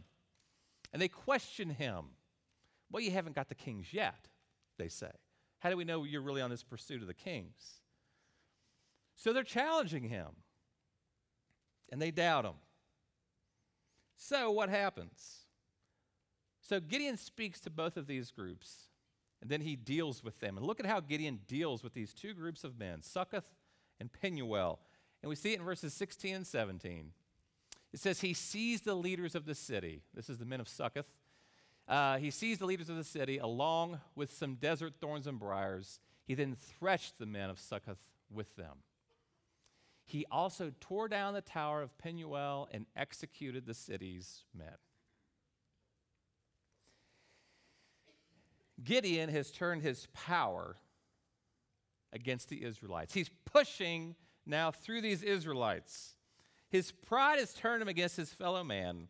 and 0.93 1.01
they 1.01 1.09
question 1.09 1.71
him. 1.71 2.14
Well, 2.95 3.03
you 3.03 3.11
haven't 3.11 3.35
got 3.35 3.49
the 3.49 3.55
kings 3.55 3.93
yet, 3.93 4.29
they 4.77 4.87
say. 4.87 5.11
How 5.59 5.69
do 5.69 5.75
we 5.75 5.83
know 5.83 6.05
you're 6.05 6.21
really 6.21 6.41
on 6.41 6.49
this 6.49 6.63
pursuit 6.63 7.01
of 7.01 7.09
the 7.09 7.13
kings? 7.13 7.81
So 9.17 9.33
they're 9.33 9.43
challenging 9.43 10.03
him 10.03 10.27
and 11.91 12.01
they 12.01 12.09
doubt 12.09 12.45
him. 12.45 12.53
So 14.15 14.49
what 14.49 14.69
happens? 14.69 15.39
So 16.61 16.79
Gideon 16.79 17.17
speaks 17.17 17.59
to 17.59 17.69
both 17.69 17.97
of 17.97 18.07
these 18.07 18.31
groups, 18.31 18.87
and 19.41 19.51
then 19.51 19.59
he 19.59 19.75
deals 19.75 20.23
with 20.23 20.39
them. 20.39 20.55
And 20.55 20.65
look 20.65 20.79
at 20.79 20.85
how 20.85 21.01
Gideon 21.01 21.41
deals 21.49 21.83
with 21.83 21.93
these 21.93 22.13
two 22.13 22.33
groups 22.33 22.63
of 22.63 22.79
men, 22.79 23.01
Succoth 23.01 23.57
and 23.99 24.09
Penuel. 24.09 24.79
And 25.21 25.29
we 25.29 25.35
see 25.35 25.51
it 25.51 25.59
in 25.59 25.65
verses 25.65 25.93
16 25.93 26.33
and 26.33 26.47
17. 26.47 27.11
It 27.91 27.99
says, 27.99 28.21
He 28.21 28.33
seized 28.33 28.85
the 28.85 28.95
leaders 28.95 29.35
of 29.35 29.45
the 29.45 29.53
city. 29.53 30.03
This 30.13 30.29
is 30.29 30.37
the 30.37 30.45
men 30.45 30.61
of 30.61 30.69
Succoth. 30.69 31.11
Uh, 31.87 32.17
he 32.17 32.31
seized 32.31 32.61
the 32.61 32.65
leaders 32.65 32.89
of 32.89 32.97
the 32.97 33.03
city 33.03 33.37
along 33.37 33.99
with 34.15 34.33
some 34.33 34.55
desert 34.55 34.93
thorns 34.99 35.27
and 35.27 35.39
briars. 35.39 35.99
He 36.25 36.33
then 36.33 36.55
threshed 36.55 37.19
the 37.19 37.25
men 37.25 37.49
of 37.49 37.59
Succoth 37.59 38.03
with 38.31 38.55
them. 38.55 38.77
He 40.05 40.25
also 40.31 40.71
tore 40.79 41.07
down 41.07 41.33
the 41.33 41.41
tower 41.41 41.81
of 41.81 41.97
Penuel 41.97 42.67
and 42.71 42.85
executed 42.95 43.65
the 43.65 43.73
city's 43.73 44.43
men. 44.57 44.75
Gideon 48.83 49.29
has 49.29 49.51
turned 49.51 49.81
his 49.81 50.07
power 50.13 50.77
against 52.13 52.49
the 52.49 52.63
Israelites. 52.63 53.13
He's 53.13 53.29
pushing 53.45 54.15
now 54.45 54.71
through 54.71 55.01
these 55.01 55.23
Israelites. 55.23 56.15
His 56.69 56.91
pride 56.91 57.39
has 57.39 57.53
turned 57.53 57.81
him 57.81 57.87
against 57.87 58.17
his 58.17 58.33
fellow 58.33 58.63
man. 58.63 59.07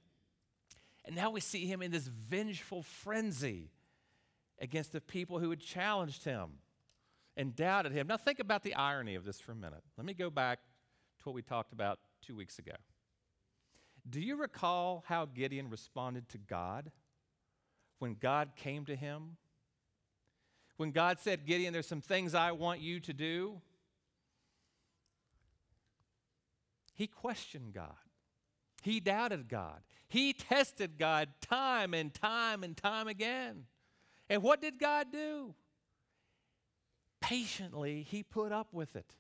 And 1.06 1.16
now 1.16 1.30
we 1.30 1.40
see 1.40 1.66
him 1.66 1.82
in 1.82 1.92
this 1.92 2.08
vengeful 2.08 2.84
frenzy 2.84 3.70
against 4.60 4.92
the 4.92 5.02
people 5.02 5.40
who 5.40 5.50
had 5.50 5.60
challenged 5.60 6.24
him 6.24 6.50
and 7.38 7.56
doubted 7.56 7.92
him. 7.92 8.08
Now, 8.08 8.18
think 8.18 8.40
about 8.40 8.64
the 8.64 8.74
irony 8.76 9.16
of 9.16 9.24
this 9.24 9.40
for 9.40 9.52
a 9.52 9.56
minute. 9.56 9.84
Let 9.98 10.06
me 10.06 10.14
go 10.14 10.30
back 10.30 10.60
to 11.20 11.26
what 11.26 11.36
we 11.36 11.42
talked 11.42 11.74
about 11.74 12.00
two 12.26 12.36
weeks 12.36 12.58
ago. 12.58 12.74
Do 14.10 14.20
you 14.20 14.36
recall 14.36 15.04
how 15.08 15.26
Gideon 15.26 15.70
responded 15.70 16.28
to 16.30 16.38
God 16.38 16.92
when 18.00 18.16
God 18.20 18.52
came 18.56 18.86
to 18.86 18.96
him 18.96 19.38
when 20.78 20.92
God 20.92 21.20
said, 21.20 21.46
Gideon, 21.46 21.74
there's 21.74 21.88
some 21.88 22.02
things 22.02 22.36
I 22.36 22.52
want 22.52 22.82
you 22.82 23.00
to 23.02 23.14
do, 23.14 23.62
he 26.94 27.08
questioned 27.08 27.74
God. 27.74 27.94
He 28.86 29.00
doubted 29.00 29.50
God. 29.50 29.82
He 30.08 30.32
tested 30.32 31.00
God 31.00 31.30
time 31.42 31.96
and 31.96 32.14
time 32.14 32.64
and 32.64 32.78
time 32.78 33.08
again. 33.08 33.64
And 34.30 34.44
what 34.44 34.62
did 34.62 34.78
God 34.78 35.08
do? 35.12 35.56
Patiently, 37.20 38.04
he 38.04 38.22
put 38.22 38.52
up 38.52 38.68
with 38.72 38.96
it. 38.96 39.16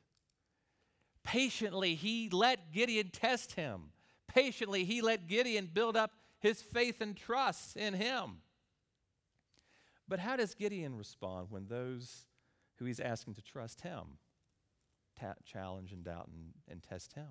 Patiently, 1.23 1.95
he 1.95 2.29
let 2.29 2.71
Gideon 2.73 3.09
test 3.11 3.53
him. 3.53 3.89
Patiently, 4.27 4.85
he 4.85 5.01
let 5.01 5.25
Gideon 5.25 5.67
build 5.73 5.97
up 5.97 6.11
his 6.39 6.61
faith 6.61 7.01
and 7.01 7.17
trust 7.17 7.75
in 7.75 7.95
him. 7.95 8.41
But 10.07 10.19
how 10.19 10.35
does 10.35 10.53
Gideon 10.53 10.95
respond 10.95 11.47
when 11.49 11.65
those 11.65 12.27
who 12.77 12.85
he's 12.85 12.99
asking 12.99 13.33
to 13.33 13.41
trust 13.41 13.81
him 13.81 14.19
ta- 15.19 15.33
challenge 15.43 15.91
and 15.91 16.03
doubt 16.03 16.29
and, 16.31 16.53
and 16.69 16.83
test 16.83 17.13
him? 17.13 17.29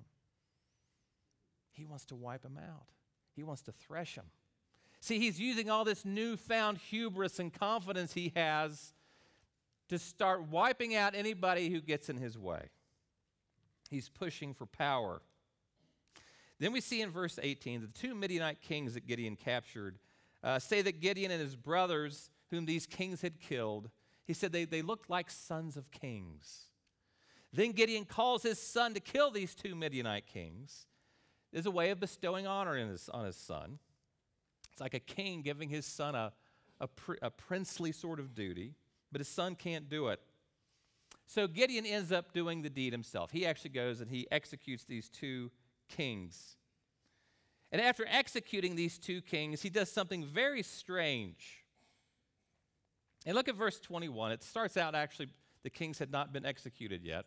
He 1.75 1.85
wants 1.85 2.05
to 2.05 2.15
wipe 2.15 2.41
them 2.41 2.57
out, 2.57 2.87
he 3.35 3.43
wants 3.43 3.61
to 3.63 3.71
thresh 3.71 4.15
them. 4.15 4.25
See, 5.01 5.19
he's 5.19 5.39
using 5.39 5.69
all 5.69 5.83
this 5.83 6.03
newfound 6.03 6.79
hubris 6.79 7.37
and 7.37 7.53
confidence 7.53 8.13
he 8.13 8.31
has 8.35 8.93
to 9.89 9.99
start 9.99 10.49
wiping 10.49 10.95
out 10.95 11.13
anybody 11.13 11.69
who 11.69 11.79
gets 11.79 12.09
in 12.09 12.17
his 12.17 12.39
way. 12.39 12.69
He's 13.91 14.09
pushing 14.09 14.53
for 14.55 14.65
power. 14.65 15.21
Then 16.59 16.71
we 16.71 16.81
see 16.81 17.01
in 17.01 17.11
verse 17.11 17.37
18 17.41 17.81
the 17.81 17.87
two 17.87 18.15
Midianite 18.15 18.61
kings 18.61 18.95
that 18.95 19.05
Gideon 19.05 19.35
captured 19.35 19.99
uh, 20.43 20.59
say 20.59 20.81
that 20.81 21.01
Gideon 21.01 21.31
and 21.31 21.41
his 21.41 21.55
brothers 21.55 22.29
whom 22.51 22.65
these 22.65 22.85
kings 22.85 23.21
had 23.21 23.39
killed, 23.39 23.89
he 24.25 24.33
said 24.33 24.51
they, 24.51 24.65
they 24.65 24.81
looked 24.81 25.09
like 25.09 25.29
sons 25.29 25.75
of 25.75 25.91
kings. 25.91 26.65
Then 27.51 27.71
Gideon 27.71 28.05
calls 28.05 28.43
his 28.43 28.59
son 28.59 28.93
to 28.93 28.99
kill 28.99 29.31
these 29.31 29.55
two 29.55 29.75
Midianite 29.75 30.27
kings 30.27 30.85
as 31.55 31.65
a 31.65 31.71
way 31.71 31.89
of 31.89 31.99
bestowing 31.99 32.45
honor 32.45 32.75
his, 32.75 33.09
on 33.09 33.25
his 33.25 33.37
son. 33.37 33.79
It's 34.71 34.81
like 34.81 34.93
a 34.93 34.99
king 34.99 35.41
giving 35.41 35.69
his 35.69 35.85
son 35.85 36.13
a, 36.13 36.33
a, 36.81 36.89
a 37.21 37.31
princely 37.31 37.93
sort 37.93 38.19
of 38.19 38.35
duty, 38.35 38.75
but 39.11 39.19
his 39.21 39.29
son 39.29 39.55
can't 39.55 39.89
do 39.89 40.09
it. 40.09 40.19
So 41.27 41.47
Gideon 41.47 41.85
ends 41.85 42.11
up 42.11 42.33
doing 42.33 42.61
the 42.61 42.69
deed 42.69 42.91
himself. 42.91 43.31
He 43.31 43.45
actually 43.45 43.71
goes 43.71 44.01
and 44.01 44.11
he 44.11 44.27
executes 44.31 44.83
these 44.83 45.09
two 45.09 45.49
kings. 45.87 46.57
And 47.71 47.81
after 47.81 48.05
executing 48.07 48.75
these 48.75 48.99
two 48.99 49.21
kings, 49.21 49.61
he 49.61 49.69
does 49.69 49.91
something 49.91 50.23
very 50.23 50.61
strange. 50.61 51.63
And 53.25 53.33
look 53.33 53.47
at 53.47 53.55
verse 53.55 53.79
21. 53.79 54.33
It 54.33 54.43
starts 54.43 54.77
out 54.77 54.93
actually, 54.93 55.29
the 55.63 55.69
kings 55.69 55.97
had 55.97 56.11
not 56.11 56.31
been 56.31 56.45
executed 56.45 57.03
yet. 57.03 57.25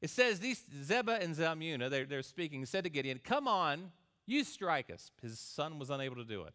It 0.00 0.10
says, 0.10 0.40
These 0.40 0.62
Zebah 0.84 1.22
and 1.22 1.34
Zalmunna, 1.34 1.90
they're, 1.90 2.04
they're 2.04 2.22
speaking, 2.22 2.64
said 2.66 2.84
to 2.84 2.90
Gideon, 2.90 3.20
Come 3.22 3.48
on, 3.48 3.90
you 4.26 4.44
strike 4.44 4.90
us. 4.90 5.10
His 5.22 5.38
son 5.38 5.78
was 5.78 5.90
unable 5.90 6.16
to 6.16 6.24
do 6.24 6.42
it. 6.42 6.54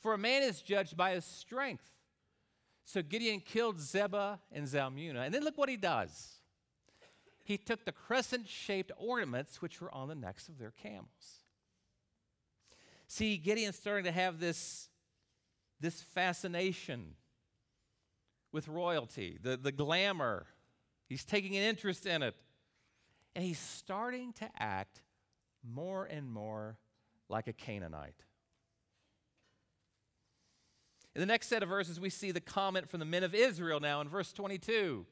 For 0.00 0.14
a 0.14 0.18
man 0.18 0.42
is 0.42 0.60
judged 0.62 0.96
by 0.96 1.12
his 1.12 1.24
strength. 1.24 1.84
So 2.84 3.02
Gideon 3.02 3.40
killed 3.40 3.78
Zebah 3.78 4.38
and 4.50 4.66
Zalmunna. 4.66 5.24
And 5.24 5.34
then 5.34 5.44
look 5.44 5.56
what 5.56 5.68
he 5.68 5.76
does. 5.76 6.40
He 7.44 7.56
took 7.56 7.84
the 7.84 7.92
crescent 7.92 8.48
shaped 8.48 8.92
ornaments 8.96 9.60
which 9.60 9.80
were 9.80 9.92
on 9.92 10.08
the 10.08 10.14
necks 10.14 10.48
of 10.48 10.58
their 10.58 10.72
camels. 10.82 11.42
See, 13.08 13.36
Gideon's 13.36 13.76
starting 13.76 14.04
to 14.04 14.12
have 14.12 14.40
this, 14.40 14.88
this 15.80 16.00
fascination 16.00 17.14
with 18.52 18.68
royalty, 18.68 19.38
the, 19.42 19.56
the 19.56 19.72
glamour. 19.72 20.46
He's 21.08 21.24
taking 21.24 21.56
an 21.56 21.62
interest 21.62 22.06
in 22.06 22.22
it. 22.22 22.34
And 23.34 23.44
he's 23.44 23.58
starting 23.58 24.32
to 24.34 24.48
act 24.58 25.00
more 25.62 26.04
and 26.04 26.30
more 26.30 26.78
like 27.28 27.46
a 27.46 27.52
Canaanite. 27.52 28.24
In 31.14 31.20
the 31.20 31.26
next 31.26 31.48
set 31.48 31.62
of 31.62 31.68
verses, 31.68 32.00
we 32.00 32.10
see 32.10 32.30
the 32.30 32.40
comment 32.40 32.88
from 32.88 33.00
the 33.00 33.06
men 33.06 33.22
of 33.22 33.34
Israel 33.34 33.80
now 33.80 34.00
in 34.00 34.08
verse 34.08 34.32
22. 34.32 35.06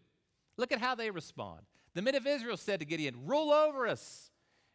Look 0.56 0.72
at 0.72 0.80
how 0.80 0.94
they 0.94 1.10
respond. 1.10 1.60
The 1.94 2.02
men 2.02 2.14
of 2.14 2.26
Israel 2.26 2.56
said 2.56 2.80
to 2.80 2.86
Gideon, 2.86 3.26
Rule 3.26 3.50
over 3.50 3.86
us, 3.86 4.30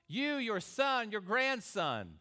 you, 0.08 0.36
your 0.36 0.60
son, 0.60 1.12
your 1.12 1.22
grandson. 1.22 2.16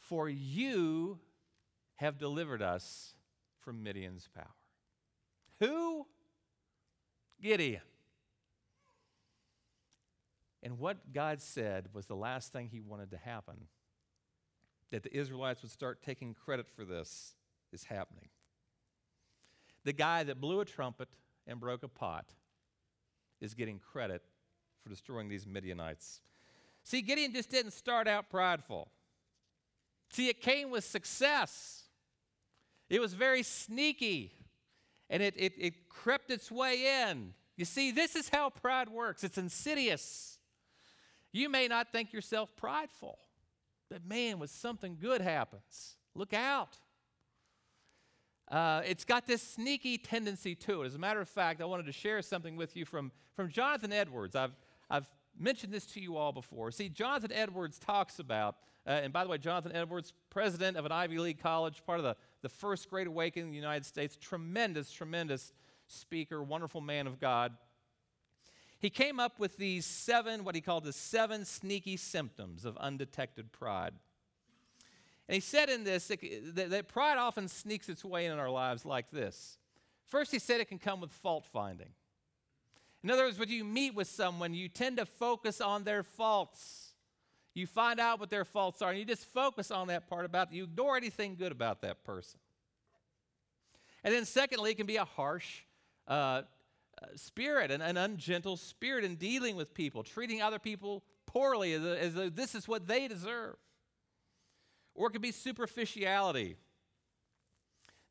For 0.00 0.28
you 0.28 1.18
have 1.96 2.18
delivered 2.18 2.62
us 2.62 3.14
from 3.60 3.82
Midian's 3.82 4.28
power. 4.34 4.54
Who? 5.60 6.06
Gideon. 7.44 7.82
And 10.62 10.78
what 10.78 11.12
God 11.12 11.42
said 11.42 11.88
was 11.92 12.06
the 12.06 12.16
last 12.16 12.54
thing 12.54 12.70
he 12.72 12.80
wanted 12.80 13.10
to 13.10 13.18
happen 13.18 13.66
that 14.90 15.02
the 15.02 15.14
Israelites 15.14 15.60
would 15.60 15.70
start 15.70 16.02
taking 16.02 16.32
credit 16.32 16.66
for 16.74 16.86
this 16.86 17.34
is 17.70 17.84
happening. 17.84 18.30
The 19.84 19.92
guy 19.92 20.22
that 20.22 20.40
blew 20.40 20.60
a 20.60 20.64
trumpet 20.64 21.10
and 21.46 21.60
broke 21.60 21.82
a 21.82 21.88
pot 21.88 22.32
is 23.42 23.52
getting 23.52 23.78
credit 23.78 24.22
for 24.82 24.88
destroying 24.88 25.28
these 25.28 25.46
Midianites. 25.46 26.22
See, 26.82 27.02
Gideon 27.02 27.34
just 27.34 27.50
didn't 27.50 27.72
start 27.72 28.08
out 28.08 28.30
prideful. 28.30 28.88
See, 30.08 30.30
it 30.30 30.40
came 30.40 30.70
with 30.70 30.84
success. 30.84 31.82
It 32.88 33.00
was 33.00 33.12
very 33.12 33.42
sneaky 33.42 34.32
and 35.10 35.22
it, 35.22 35.34
it, 35.36 35.52
it 35.58 35.88
crept 35.88 36.30
its 36.30 36.50
way 36.50 37.08
in. 37.08 37.34
You 37.56 37.64
see, 37.64 37.90
this 37.90 38.16
is 38.16 38.28
how 38.28 38.50
pride 38.50 38.88
works 38.88 39.24
it's 39.24 39.38
insidious. 39.38 40.38
You 41.32 41.48
may 41.48 41.66
not 41.66 41.90
think 41.90 42.12
yourself 42.12 42.50
prideful, 42.56 43.18
but 43.90 44.06
man, 44.06 44.38
when 44.38 44.48
something 44.48 44.96
good 45.00 45.20
happens, 45.20 45.96
look 46.14 46.32
out. 46.32 46.78
Uh, 48.48 48.82
it's 48.86 49.04
got 49.04 49.26
this 49.26 49.42
sneaky 49.42 49.98
tendency 49.98 50.54
to 50.54 50.82
it. 50.82 50.86
As 50.86 50.94
a 50.94 50.98
matter 50.98 51.20
of 51.20 51.28
fact, 51.28 51.60
I 51.60 51.64
wanted 51.64 51.86
to 51.86 51.92
share 51.92 52.20
something 52.22 52.56
with 52.56 52.76
you 52.76 52.84
from, 52.84 53.10
from 53.34 53.48
Jonathan 53.48 53.92
Edwards. 53.92 54.36
I've, 54.36 54.54
I've 54.90 55.08
mentioned 55.38 55.72
this 55.72 55.86
to 55.86 56.00
you 56.00 56.16
all 56.16 56.30
before. 56.30 56.70
See, 56.70 56.88
Jonathan 56.88 57.32
Edwards 57.32 57.78
talks 57.78 58.18
about, 58.18 58.56
uh, 58.86 58.90
and 58.90 59.12
by 59.12 59.24
the 59.24 59.30
way, 59.30 59.38
Jonathan 59.38 59.72
Edwards, 59.74 60.12
president 60.30 60.76
of 60.76 60.84
an 60.84 60.92
Ivy 60.92 61.18
League 61.18 61.40
college, 61.42 61.82
part 61.86 61.98
of 61.98 62.04
the, 62.04 62.16
the 62.44 62.48
first 62.50 62.90
Great 62.90 63.06
Awakening 63.06 63.46
in 63.46 63.50
the 63.50 63.56
United 63.56 63.86
States, 63.86 64.16
tremendous, 64.20 64.92
tremendous 64.92 65.52
speaker, 65.88 66.42
wonderful 66.42 66.82
man 66.82 67.06
of 67.06 67.18
God. 67.18 67.54
He 68.78 68.90
came 68.90 69.18
up 69.18 69.38
with 69.38 69.56
these 69.56 69.86
seven, 69.86 70.44
what 70.44 70.54
he 70.54 70.60
called 70.60 70.84
the 70.84 70.92
seven 70.92 71.46
sneaky 71.46 71.96
symptoms 71.96 72.66
of 72.66 72.76
undetected 72.76 73.50
pride. 73.50 73.94
And 75.26 75.34
he 75.34 75.40
said 75.40 75.70
in 75.70 75.84
this 75.84 76.08
that, 76.08 76.88
pride 76.88 77.16
often 77.16 77.48
sneaks 77.48 77.88
its 77.88 78.04
way 78.04 78.26
in 78.26 78.38
our 78.38 78.50
lives 78.50 78.84
like 78.84 79.10
this. 79.10 79.56
First, 80.04 80.30
he 80.30 80.38
said 80.38 80.60
it 80.60 80.68
can 80.68 80.78
come 80.78 81.00
with 81.00 81.12
fault 81.12 81.46
finding. 81.50 81.88
In 83.02 83.10
other 83.10 83.24
words, 83.24 83.38
when 83.38 83.48
you 83.48 83.64
meet 83.64 83.94
with 83.94 84.08
someone, 84.08 84.52
you 84.52 84.68
tend 84.68 84.98
to 84.98 85.06
focus 85.06 85.62
on 85.62 85.84
their 85.84 86.02
faults. 86.02 86.83
You 87.54 87.68
find 87.68 88.00
out 88.00 88.18
what 88.18 88.30
their 88.30 88.44
faults 88.44 88.82
are, 88.82 88.90
and 88.90 88.98
you 88.98 89.04
just 89.04 89.24
focus 89.26 89.70
on 89.70 89.86
that 89.86 90.08
part 90.08 90.24
about. 90.24 90.52
You 90.52 90.64
ignore 90.64 90.96
anything 90.96 91.36
good 91.36 91.52
about 91.52 91.82
that 91.82 92.04
person. 92.04 92.40
And 94.02 94.12
then, 94.12 94.24
secondly, 94.24 94.72
it 94.72 94.76
can 94.76 94.86
be 94.86 94.96
a 94.96 95.04
harsh 95.04 95.62
uh, 96.08 96.42
uh, 97.02 97.06
spirit, 97.14 97.70
an, 97.70 97.80
an, 97.80 97.96
ungentle 97.96 98.56
spirit 98.56 99.04
in 99.04 99.14
dealing 99.14 99.56
with 99.56 99.72
people, 99.72 100.02
treating 100.02 100.42
other 100.42 100.58
people 100.58 101.02
poorly 101.26 101.72
as, 101.72 101.84
as 101.84 102.14
though 102.14 102.28
this 102.28 102.54
is 102.54 102.68
what 102.68 102.86
they 102.86 103.08
deserve. 103.08 103.56
Or 104.94 105.08
it 105.08 105.12
can 105.12 105.22
be 105.22 105.32
superficiality. 105.32 106.56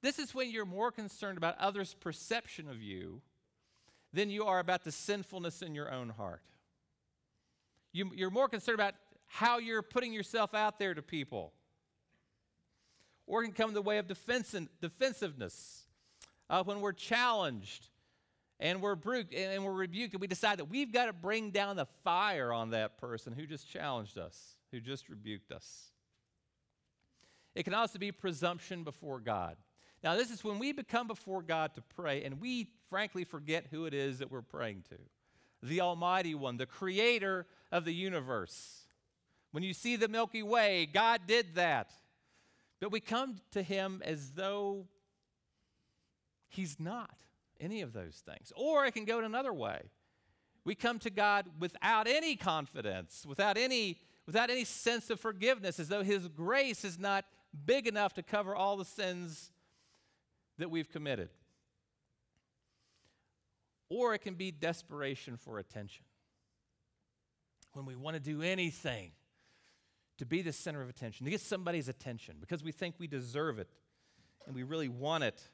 This 0.02 0.20
is 0.20 0.34
when 0.34 0.52
you're 0.52 0.66
more 0.66 0.92
concerned 0.92 1.38
about 1.38 1.58
others' 1.60 1.96
perception 2.00 2.68
of 2.68 2.82
you 2.82 3.22
than 4.12 4.30
you 4.30 4.46
are 4.46 4.60
about 4.60 4.84
the 4.84 4.92
sinfulness 4.92 5.62
in 5.62 5.76
your 5.76 5.92
own 5.92 6.10
heart. 6.10 6.42
You, 7.94 8.12
you're 8.16 8.32
more 8.32 8.50
concerned 8.50 8.80
about 8.80 8.96
how 9.34 9.58
you're 9.58 9.82
putting 9.82 10.14
yourself 10.14 10.54
out 10.54 10.78
there 10.78 10.94
to 10.94 11.02
people. 11.02 11.54
Or 13.26 13.42
it 13.42 13.48
can 13.48 13.56
come 13.56 13.70
in 13.70 13.74
the 13.74 13.82
way 13.82 13.98
of 13.98 14.06
defensiveness. 14.08 15.86
Uh, 16.52 16.64
when 16.64 16.82
we're 16.82 16.94
challenged 16.94 17.88
and 18.60 18.80
we're, 18.80 18.96
bru- 18.96 19.24
and 19.36 19.66
we're 19.66 19.74
rebuked, 19.74 20.14
and 20.14 20.22
we 20.22 20.28
decide 20.28 20.60
that 20.60 20.66
we've 20.66 20.92
got 20.92 21.08
to 21.08 21.14
bring 21.14 21.50
down 21.50 21.76
the 21.76 21.88
fire 22.04 22.54
on 22.54 22.70
that 22.72 23.00
person 23.00 23.34
who 23.34 23.48
just 23.48 23.68
challenged 23.68 24.20
us, 24.20 24.56
who 24.72 24.80
just 24.80 25.10
rebuked 25.10 25.52
us. 25.52 25.90
It 27.56 27.64
can 27.64 27.74
also 27.74 27.98
be 27.98 28.12
presumption 28.12 28.84
before 28.84 29.20
God. 29.20 29.58
Now, 30.04 30.16
this 30.16 30.30
is 30.30 30.44
when 30.44 30.60
we 30.60 30.74
become 30.74 31.08
before 31.08 31.42
God 31.42 31.74
to 31.74 31.82
pray 31.96 32.24
and 32.24 32.40
we 32.40 32.68
frankly 32.88 33.24
forget 33.24 33.66
who 33.72 33.86
it 33.86 33.96
is 33.96 34.20
that 34.20 34.30
we're 34.30 34.44
praying 34.44 34.84
to 34.90 35.68
the 35.68 35.82
Almighty 35.82 36.36
One, 36.36 36.58
the 36.58 36.68
creator 36.68 37.48
of 37.72 37.84
the 37.84 37.94
universe. 37.94 38.83
When 39.54 39.62
you 39.62 39.76
see 39.76 39.98
the 39.98 40.08
Milky 40.08 40.42
Way, 40.42 40.88
God 40.92 41.22
did 41.28 41.54
that. 41.56 41.92
But 42.80 42.92
we 42.92 43.00
come 43.00 43.36
to 43.52 43.62
Him 43.62 44.02
as 44.04 44.32
though 44.32 44.88
He's 46.50 46.80
not 46.80 47.16
any 47.60 47.82
of 47.82 47.94
those 47.94 48.24
things. 48.26 48.52
Or 48.56 48.86
it 48.86 48.94
can 48.94 49.06
go 49.06 49.20
another 49.20 49.54
way. 49.54 49.84
We 50.66 50.74
come 50.74 50.98
to 51.00 51.12
God 51.12 51.46
without 51.60 52.08
any 52.08 52.36
confidence, 52.36 53.26
without 53.28 53.56
any, 53.56 54.00
without 54.26 54.50
any 54.50 54.64
sense 54.64 55.12
of 55.12 55.20
forgiveness, 55.20 55.80
as 55.80 55.88
though 55.88 56.04
His 56.04 56.28
grace 56.30 56.84
is 56.84 56.98
not 56.98 57.24
big 57.64 57.86
enough 57.86 58.16
to 58.16 58.24
cover 58.24 58.56
all 58.56 58.76
the 58.76 58.86
sins 58.86 59.52
that 60.58 60.72
we've 60.72 60.90
committed. 60.90 61.30
Or 63.88 64.16
it 64.16 64.24
can 64.24 64.34
be 64.34 64.50
desperation 64.50 65.38
for 65.38 65.60
attention. 65.60 66.06
When 67.74 67.86
we 67.86 67.96
want 67.96 68.16
to 68.16 68.20
do 68.20 68.42
anything 68.42 69.12
to 70.18 70.26
be 70.26 70.42
the 70.42 70.54
center 70.54 70.82
of 70.82 70.90
attention, 70.90 71.26
to 71.26 71.32
get 71.32 71.42
somebody's 71.42 71.88
attention 71.88 72.38
because 72.40 72.64
we 72.64 72.72
think 72.72 72.96
we 73.00 73.08
deserve 73.08 73.60
it 73.60 73.70
and 74.46 74.56
we 74.56 74.64
really 74.64 74.90
want 74.90 75.24
it. 75.24 75.50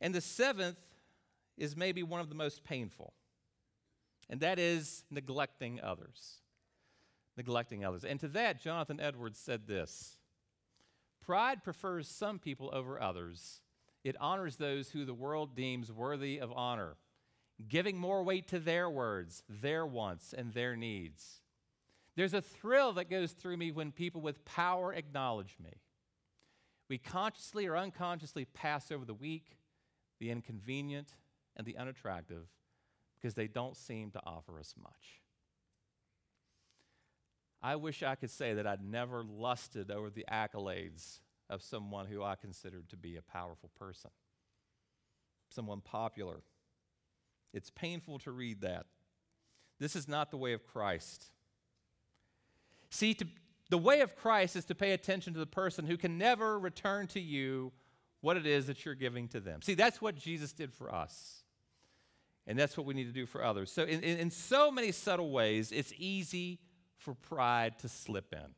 And 0.00 0.14
the 0.14 0.20
seventh 0.20 0.78
is 1.56 1.76
maybe 1.76 2.02
one 2.02 2.20
of 2.20 2.28
the 2.28 2.34
most 2.34 2.64
painful, 2.64 3.12
and 4.28 4.40
that 4.40 4.58
is 4.58 5.04
neglecting 5.10 5.80
others. 5.80 6.40
Neglecting 7.36 7.84
others. 7.84 8.04
And 8.04 8.20
to 8.20 8.28
that, 8.28 8.60
Jonathan 8.62 9.00
Edwards 9.00 9.38
said 9.38 9.66
this 9.66 10.18
Pride 11.24 11.64
prefers 11.64 12.08
some 12.08 12.38
people 12.38 12.70
over 12.72 13.00
others. 13.00 13.60
It 14.04 14.16
honors 14.20 14.56
those 14.56 14.90
who 14.90 15.04
the 15.04 15.14
world 15.14 15.56
deems 15.56 15.90
worthy 15.90 16.38
of 16.38 16.52
honor, 16.52 16.96
giving 17.66 17.96
more 17.96 18.22
weight 18.22 18.46
to 18.48 18.58
their 18.58 18.90
words, 18.90 19.42
their 19.48 19.86
wants, 19.86 20.34
and 20.34 20.52
their 20.52 20.76
needs. 20.76 21.40
There's 22.16 22.34
a 22.34 22.40
thrill 22.40 22.92
that 22.94 23.10
goes 23.10 23.32
through 23.32 23.56
me 23.56 23.72
when 23.72 23.90
people 23.90 24.20
with 24.20 24.44
power 24.44 24.92
acknowledge 24.92 25.56
me. 25.62 25.72
We 26.88 26.98
consciously 26.98 27.66
or 27.66 27.76
unconsciously 27.76 28.44
pass 28.44 28.92
over 28.92 29.04
the 29.04 29.14
weak, 29.14 29.58
the 30.20 30.30
inconvenient, 30.30 31.14
and 31.56 31.66
the 31.66 31.76
unattractive 31.76 32.46
because 33.16 33.34
they 33.34 33.48
don't 33.48 33.76
seem 33.76 34.10
to 34.10 34.20
offer 34.24 34.58
us 34.58 34.74
much. 34.80 35.22
I 37.62 37.76
wish 37.76 38.02
I 38.02 38.14
could 38.14 38.30
say 38.30 38.54
that 38.54 38.66
I'd 38.66 38.84
never 38.84 39.24
lusted 39.24 39.90
over 39.90 40.10
the 40.10 40.26
accolades 40.30 41.20
of 41.48 41.62
someone 41.62 42.06
who 42.06 42.22
I 42.22 42.36
considered 42.36 42.90
to 42.90 42.96
be 42.96 43.16
a 43.16 43.22
powerful 43.22 43.70
person, 43.78 44.10
someone 45.48 45.80
popular. 45.80 46.42
It's 47.54 47.70
painful 47.70 48.18
to 48.20 48.32
read 48.32 48.60
that. 48.60 48.86
This 49.80 49.96
is 49.96 50.06
not 50.06 50.30
the 50.30 50.36
way 50.36 50.52
of 50.52 50.66
Christ. 50.66 51.30
See, 52.94 53.12
to, 53.14 53.26
The 53.70 53.78
way 53.78 54.02
of 54.02 54.14
Christ 54.14 54.54
is 54.54 54.64
to 54.66 54.74
pay 54.74 54.92
attention 54.92 55.32
to 55.32 55.40
the 55.40 55.46
person 55.46 55.84
who 55.84 55.96
can 55.96 56.16
never 56.16 56.58
return 56.58 57.08
to 57.08 57.20
you 57.20 57.72
what 58.20 58.36
it 58.36 58.46
is 58.46 58.68
that 58.68 58.84
you're 58.84 58.94
giving 58.94 59.26
to 59.28 59.40
them. 59.40 59.62
See, 59.62 59.74
that's 59.74 60.00
what 60.00 60.14
Jesus 60.14 60.52
did 60.52 60.72
for 60.72 60.94
us. 60.94 61.42
And 62.46 62.56
that's 62.56 62.76
what 62.76 62.86
we 62.86 62.94
need 62.94 63.06
to 63.06 63.12
do 63.12 63.26
for 63.26 63.42
others. 63.42 63.72
So, 63.72 63.82
in, 63.82 64.00
in, 64.00 64.18
in 64.18 64.30
so 64.30 64.70
many 64.70 64.92
subtle 64.92 65.32
ways, 65.32 65.72
it's 65.72 65.92
easy 65.96 66.60
for 66.96 67.14
pride 67.14 67.78
to 67.80 67.88
slip 67.88 68.32
in. 68.32 68.54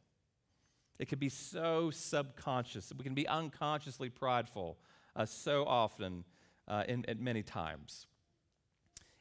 It 0.98 1.08
can 1.08 1.18
be 1.18 1.30
so 1.30 1.90
subconscious. 1.90 2.92
We 2.96 3.04
can 3.04 3.14
be 3.14 3.26
unconsciously 3.26 4.10
prideful 4.10 4.76
uh, 5.14 5.24
so 5.24 5.64
often 5.64 6.24
uh, 6.68 6.84
in, 6.86 7.08
at 7.08 7.20
many 7.20 7.42
times. 7.42 8.06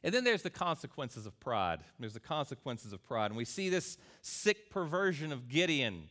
And 0.05 0.13
then 0.13 0.23
there's 0.23 0.43
the 0.43 0.51
consequences 0.51 1.25
of 1.25 1.37
pride. 1.39 1.79
There's 1.99 2.13
the 2.13 2.19
consequences 2.19 2.93
of 2.93 3.03
pride. 3.03 3.31
And 3.31 3.35
we 3.35 3.43
see 3.43 3.69
this 3.69 3.97
sick 4.21 4.69
perversion 4.69 5.31
of 5.31 5.49
Gideon. 5.49 6.03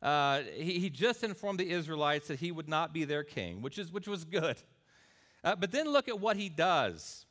Uh, 0.00 0.42
he, 0.54 0.78
he, 0.78 0.88
just 0.88 1.24
informed 1.24 1.58
the 1.58 1.68
Israelites 1.68 2.28
that 2.28 2.38
he 2.38 2.52
would 2.52 2.68
not 2.68 2.92
be 2.92 3.02
their 3.02 3.24
king, 3.24 3.60
which, 3.60 3.78
is, 3.78 3.90
which 3.90 4.06
was 4.06 4.24
good. 4.24 4.56
Uh, 5.42 5.56
but 5.56 5.72
then 5.72 5.88
look 5.88 6.08
at 6.08 6.20
what 6.20 6.36
he 6.36 6.48
does. 6.48 7.26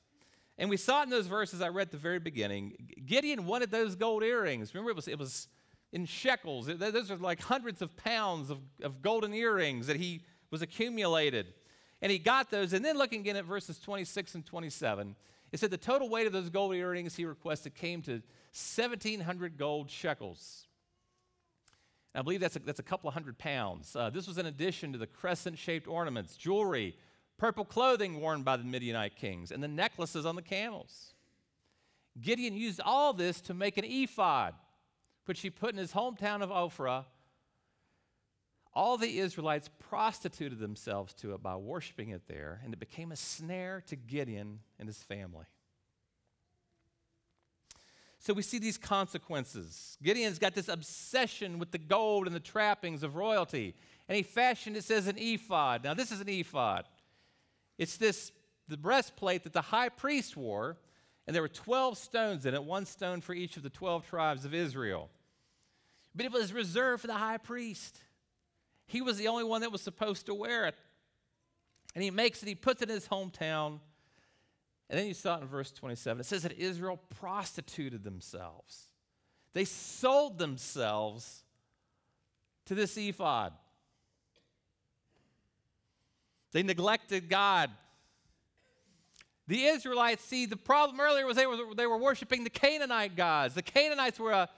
And 0.58 0.70
we 0.70 0.76
saw 0.76 1.00
it 1.00 1.06
in 1.06 1.12
those 1.12 1.28
verses 1.28 1.62
I 1.62 1.70
read 1.70 1.88
at 1.88 1.92
the 1.92 1.98
very 1.98 2.20
beginning. 2.20 2.74
Gideon 3.06 3.46
wanted 3.46 3.72
those 3.72 3.96
gold 3.96 4.22
earrings. 4.22 4.74
Remember, 4.74 4.92
it 4.92 4.98
was, 4.98 5.08
it 5.08 5.18
was 5.18 5.48
in 5.94 6.06
shekels. 6.06 6.68
Those 6.68 7.10
are 7.10 7.16
like 7.16 7.40
hundreds 7.40 7.82
of 7.82 7.96
pounds 7.96 8.50
of, 8.50 8.60
of 8.84 9.02
golden 9.02 9.34
earrings 9.34 9.88
that 9.88 9.96
he 9.96 10.26
was 10.50 10.62
accumulated. 10.62 11.54
And 12.02 12.12
he 12.12 12.20
got 12.20 12.52
those. 12.52 12.74
And 12.74 12.84
then 12.84 12.98
looking 12.98 13.22
again 13.22 13.38
at 13.38 13.46
verses 13.46 13.80
26 13.80 14.36
and 14.36 14.46
27, 14.46 15.16
it 15.52 15.60
said 15.60 15.72
the 15.72 15.78
total 15.78 16.10
weight 16.10 16.28
of 16.28 16.34
those 16.34 16.50
gold 16.50 16.74
earrings 16.74 17.16
he 17.16 17.26
requested 17.26 17.76
came 17.76 18.02
to 18.04 18.22
1,700 18.54 19.58
gold 19.58 19.90
shekels. 19.90 20.68
And 22.14 22.22
I 22.22 22.24
believe 22.24 22.40
that's 22.40 22.56
a, 22.56 22.60
that's 22.60 22.80
a 22.80 22.84
couple 22.84 23.08
of 23.08 23.14
hundred 23.14 23.38
pounds. 23.38 23.96
Uh, 23.96 24.10
this 24.10 24.28
was 24.28 24.38
in 24.38 24.46
addition 24.46 24.94
to 24.94 24.98
the 24.98 25.08
crescent 25.08 25.58
shaped 25.58 25.88
ornaments, 25.88 26.36
jewelry, 26.36 26.96
purple 27.38 27.66
clothing 27.66 28.20
worn 28.20 28.44
by 28.44 28.58
the 28.58 28.64
Midianite 28.64 29.16
kings, 29.16 29.52
and 29.52 29.64
the 29.64 29.68
necklaces 29.68 30.26
on 30.26 30.36
the 30.36 30.42
camels. 30.42 31.14
Gideon 32.20 32.56
used 32.56 32.82
all 32.84 33.14
this 33.14 33.40
to 33.42 33.54
make 33.54 33.78
an 33.78 33.86
ephod, 33.86 34.54
which 35.26 35.42
he 35.42 35.50
put 35.50 35.72
in 35.72 35.78
his 35.78 35.94
hometown 35.94 36.42
of 36.42 36.50
Ophrah 36.50 37.06
all 38.74 38.98
the 38.98 39.20
Israelites 39.20 39.70
prostituted 39.80 40.60
themselves 40.60 41.14
to 41.16 41.34
it 41.34 41.44
by 41.44 41.56
worshiping 41.56 42.10
it 42.10 42.28
there, 42.28 42.62
and 42.64 42.74
it 42.74 42.80
became 42.80 43.12
a 43.12 43.16
snare 43.16 43.84
to 43.88 43.96
Gideon 43.96 44.60
and 44.80 44.88
his 44.88 45.04
family. 45.04 45.46
So 48.20 48.34
we 48.34 48.44
see 48.44 48.60
these 48.60 48.78
consequences. 48.78 49.98
Gideon's 50.02 50.38
got 50.38 50.54
this 50.54 50.70
obsession 50.70 51.58
with 51.58 51.72
the 51.72 51.80
gold 51.80 52.28
and 52.28 52.36
the 52.36 52.40
trappings 52.40 53.04
of 53.04 53.16
royalty, 53.16 53.74
and 54.08 54.16
he 54.16 54.24
fashioned, 54.24 54.78
it 54.78 54.84
says, 54.84 55.08
an 55.08 55.18
ephod. 55.18 55.84
Now, 55.84 55.94
this 55.94 56.12
is 56.12 56.22
an 56.22 56.30
ephod. 56.30 56.86
It's 57.78 57.98
this, 57.98 58.32
the 58.68 58.78
breastplate 58.78 59.44
that 59.44 59.54
the 59.54 59.62
high 59.62 59.90
priest 59.90 60.38
wore, 60.38 60.78
and 61.26 61.36
there 61.36 61.42
were 61.42 61.50
12 61.50 61.98
stones 61.98 62.46
in 62.46 62.54
it, 62.54 62.64
one 62.64 62.86
stone 62.86 63.22
for 63.22 63.34
each 63.34 63.58
of 63.58 63.64
the 63.64 63.70
12 63.70 64.06
tribes 64.06 64.46
of 64.46 64.54
Israel. 64.54 65.10
But 66.14 66.26
it 66.26 66.32
was 66.32 66.54
reserved 66.54 67.02
for 67.02 67.08
the 67.08 67.14
high 67.14 67.38
priest. 67.38 67.98
He 68.92 69.02
was 69.02 69.18
the 69.18 69.30
only 69.30 69.46
one 69.46 69.62
that 69.62 69.72
was 69.72 69.82
supposed 69.82 70.26
to 70.26 70.34
wear 70.34 70.66
it. 70.66 70.76
And 71.96 72.04
he 72.04 72.12
makes 72.12 72.44
it, 72.44 72.48
he 72.50 72.56
puts 72.56 72.82
it 72.82 72.90
in 72.90 72.96
his 72.96 73.08
hometown. 73.08 73.80
And 74.90 75.00
then 75.00 75.08
you 75.08 75.14
saw 75.14 75.38
it 75.38 75.44
in 75.44 75.48
verse 75.48 75.72
27. 75.72 76.20
It 76.20 76.26
says 76.26 76.44
that 76.44 76.58
Israel 76.58 77.00
prostituted 77.20 78.04
themselves, 78.04 78.88
they 79.54 79.64
sold 79.64 80.38
themselves 80.38 81.44
to 82.66 82.76
this 82.76 82.98
ephod. 82.98 83.54
They 86.52 86.64
neglected 86.64 87.30
God. 87.30 87.70
The 89.48 89.64
Israelites, 89.64 90.24
see, 90.26 90.46
the 90.46 90.58
problem 90.58 91.00
earlier 91.00 91.26
was 91.26 91.38
they 91.38 91.48
were, 91.48 91.74
they 91.76 91.88
were 91.88 91.98
worshiping 91.98 92.44
the 92.44 92.50
Canaanite 92.50 93.16
gods. 93.16 93.54
The 93.54 93.62
Canaanites 93.62 94.20
were 94.20 94.32
a, 94.32 94.50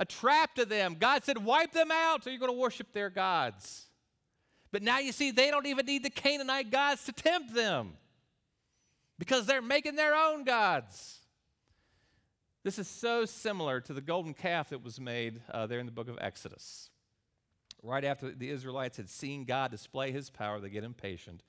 a 0.00 0.04
trap 0.06 0.54
to 0.54 0.64
them. 0.64 0.96
God 0.98 1.22
said, 1.24 1.36
wipe 1.38 1.72
them 1.72 1.90
out, 1.92 2.26
or 2.26 2.30
you're 2.30 2.40
going 2.40 2.50
to 2.50 2.58
worship 2.58 2.92
their 2.92 3.10
gods. 3.10 3.84
But 4.72 4.82
now 4.82 4.98
you 4.98 5.12
see, 5.12 5.30
they 5.30 5.50
don't 5.50 5.66
even 5.66 5.84
need 5.84 6.02
the 6.02 6.10
Canaanite 6.10 6.70
gods 6.70 7.04
to 7.04 7.12
tempt 7.12 7.54
them 7.54 7.92
because 9.18 9.44
they're 9.44 9.60
making 9.60 9.96
their 9.96 10.14
own 10.14 10.44
gods. 10.44 11.18
This 12.62 12.78
is 12.78 12.88
so 12.88 13.26
similar 13.26 13.80
to 13.82 13.92
the 13.92 14.00
golden 14.00 14.32
calf 14.32 14.70
that 14.70 14.82
was 14.82 14.98
made 14.98 15.42
uh, 15.52 15.66
there 15.66 15.80
in 15.80 15.86
the 15.86 15.92
book 15.92 16.08
of 16.08 16.18
Exodus. 16.18 16.88
Right 17.82 18.04
after 18.04 18.30
the 18.30 18.48
Israelites 18.48 18.96
had 18.96 19.10
seen 19.10 19.44
God 19.44 19.70
display 19.70 20.12
his 20.12 20.30
power, 20.30 20.60
they 20.60 20.70
get 20.70 20.84
impatient 20.84 21.42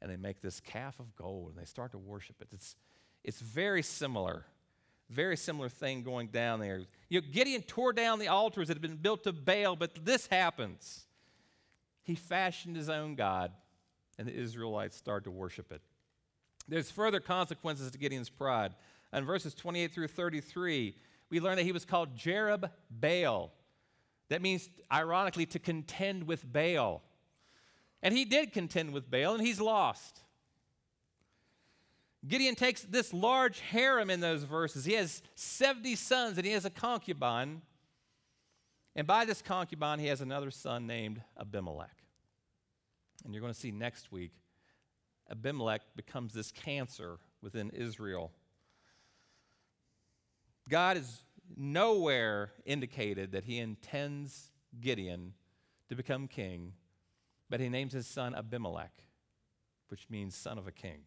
and 0.00 0.08
they 0.10 0.16
make 0.16 0.40
this 0.40 0.60
calf 0.60 1.00
of 1.00 1.16
gold 1.16 1.50
and 1.50 1.58
they 1.58 1.64
start 1.64 1.90
to 1.92 1.98
worship 1.98 2.36
it. 2.40 2.48
It's, 2.52 2.76
it's 3.24 3.40
very 3.40 3.82
similar 3.82 4.44
very 5.10 5.36
similar 5.36 5.68
thing 5.68 6.02
going 6.02 6.28
down 6.28 6.60
there. 6.60 6.80
You 7.08 7.20
know, 7.20 7.26
Gideon 7.32 7.62
tore 7.62 7.92
down 7.92 8.18
the 8.18 8.28
altars 8.28 8.68
that 8.68 8.74
had 8.74 8.82
been 8.82 8.96
built 8.96 9.24
to 9.24 9.32
Baal, 9.32 9.76
but 9.76 10.04
this 10.04 10.26
happens. 10.26 11.06
He 12.02 12.14
fashioned 12.14 12.76
his 12.76 12.88
own 12.88 13.14
God, 13.14 13.52
and 14.18 14.28
the 14.28 14.34
Israelites 14.34 14.96
started 14.96 15.24
to 15.24 15.30
worship 15.30 15.72
it. 15.72 15.80
There's 16.66 16.90
further 16.90 17.20
consequences 17.20 17.90
to 17.90 17.98
Gideon's 17.98 18.28
pride. 18.28 18.74
In 19.12 19.24
verses 19.24 19.54
28 19.54 19.92
through 19.92 20.08
33, 20.08 20.94
we 21.30 21.40
learn 21.40 21.56
that 21.56 21.64
he 21.64 21.72
was 21.72 21.84
called 21.84 22.14
Jerub 22.14 22.70
Baal. 22.90 23.52
That 24.28 24.42
means, 24.42 24.68
ironically, 24.92 25.46
to 25.46 25.58
contend 25.58 26.26
with 26.26 26.50
Baal. 26.50 27.02
And 28.02 28.14
he 28.14 28.26
did 28.26 28.52
contend 28.52 28.92
with 28.92 29.10
Baal, 29.10 29.34
and 29.34 29.46
he's 29.46 29.60
lost. 29.60 30.20
Gideon 32.26 32.54
takes 32.56 32.82
this 32.82 33.12
large 33.12 33.60
harem 33.60 34.10
in 34.10 34.20
those 34.20 34.42
verses. 34.42 34.84
He 34.84 34.94
has 34.94 35.22
70 35.36 35.94
sons 35.94 36.36
and 36.36 36.46
he 36.46 36.52
has 36.52 36.64
a 36.64 36.70
concubine. 36.70 37.62
And 38.96 39.06
by 39.06 39.24
this 39.24 39.40
concubine, 39.40 40.00
he 40.00 40.08
has 40.08 40.20
another 40.20 40.50
son 40.50 40.86
named 40.86 41.22
Abimelech. 41.38 41.96
And 43.24 43.32
you're 43.32 43.40
going 43.40 43.52
to 43.52 43.58
see 43.58 43.70
next 43.70 44.10
week, 44.10 44.32
Abimelech 45.30 45.82
becomes 45.94 46.32
this 46.32 46.50
cancer 46.50 47.18
within 47.40 47.70
Israel. 47.70 48.32
God 50.68 50.96
is 50.96 51.22
nowhere 51.56 52.50
indicated 52.64 53.32
that 53.32 53.44
he 53.44 53.58
intends 53.58 54.50
Gideon 54.80 55.34
to 55.88 55.94
become 55.94 56.26
king, 56.26 56.72
but 57.48 57.60
he 57.60 57.68
names 57.68 57.92
his 57.92 58.06
son 58.06 58.34
Abimelech, 58.34 58.92
which 59.88 60.06
means 60.10 60.34
son 60.34 60.58
of 60.58 60.66
a 60.66 60.72
king. 60.72 61.02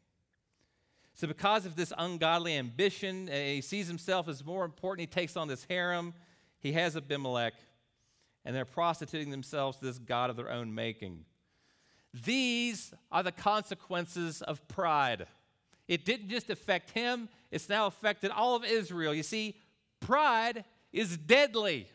So, 1.13 1.28
because 1.28 1.65
of 1.65 1.76
this 1.76 1.91
ungodly 1.97 2.58
ambition, 2.58 3.30
uh, 3.30 3.34
he 3.34 3.62
sees 3.62 3.88
himself 3.88 4.28
as 4.28 4.43
more 4.45 4.65
important. 4.65 5.02
He 5.02 5.13
takes 5.13 5.36
on 5.36 5.47
this 5.47 5.65
harem. 5.69 6.13
He 6.60 6.71
has 6.74 6.95
Abimelech, 6.95 7.54
and 8.45 8.56
they're 8.56 8.65
prostituting 8.65 9.30
themselves 9.30 9.78
to 9.78 9.86
this 9.86 9.97
God 9.97 10.30
of 10.30 10.36
their 10.36 10.52
own 10.52 10.74
making. 10.74 11.26
These 12.13 12.93
are 13.12 13.24
the 13.24 13.32
consequences 13.32 14.41
of 14.41 14.67
pride. 14.67 15.28
It 15.88 16.06
didn't 16.06 16.30
just 16.30 16.50
affect 16.50 16.91
him, 16.91 17.30
it's 17.52 17.67
now 17.67 17.88
affected 17.88 18.32
all 18.32 18.56
of 18.56 18.63
Israel. 18.63 19.13
You 19.13 19.24
see, 19.24 19.58
pride 20.00 20.63
is 20.93 21.17
deadly. 21.17 21.88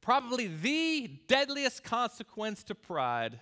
Probably 0.00 0.46
the 0.46 1.10
deadliest 1.26 1.84
consequence 1.84 2.62
to 2.64 2.74
pride 2.74 3.38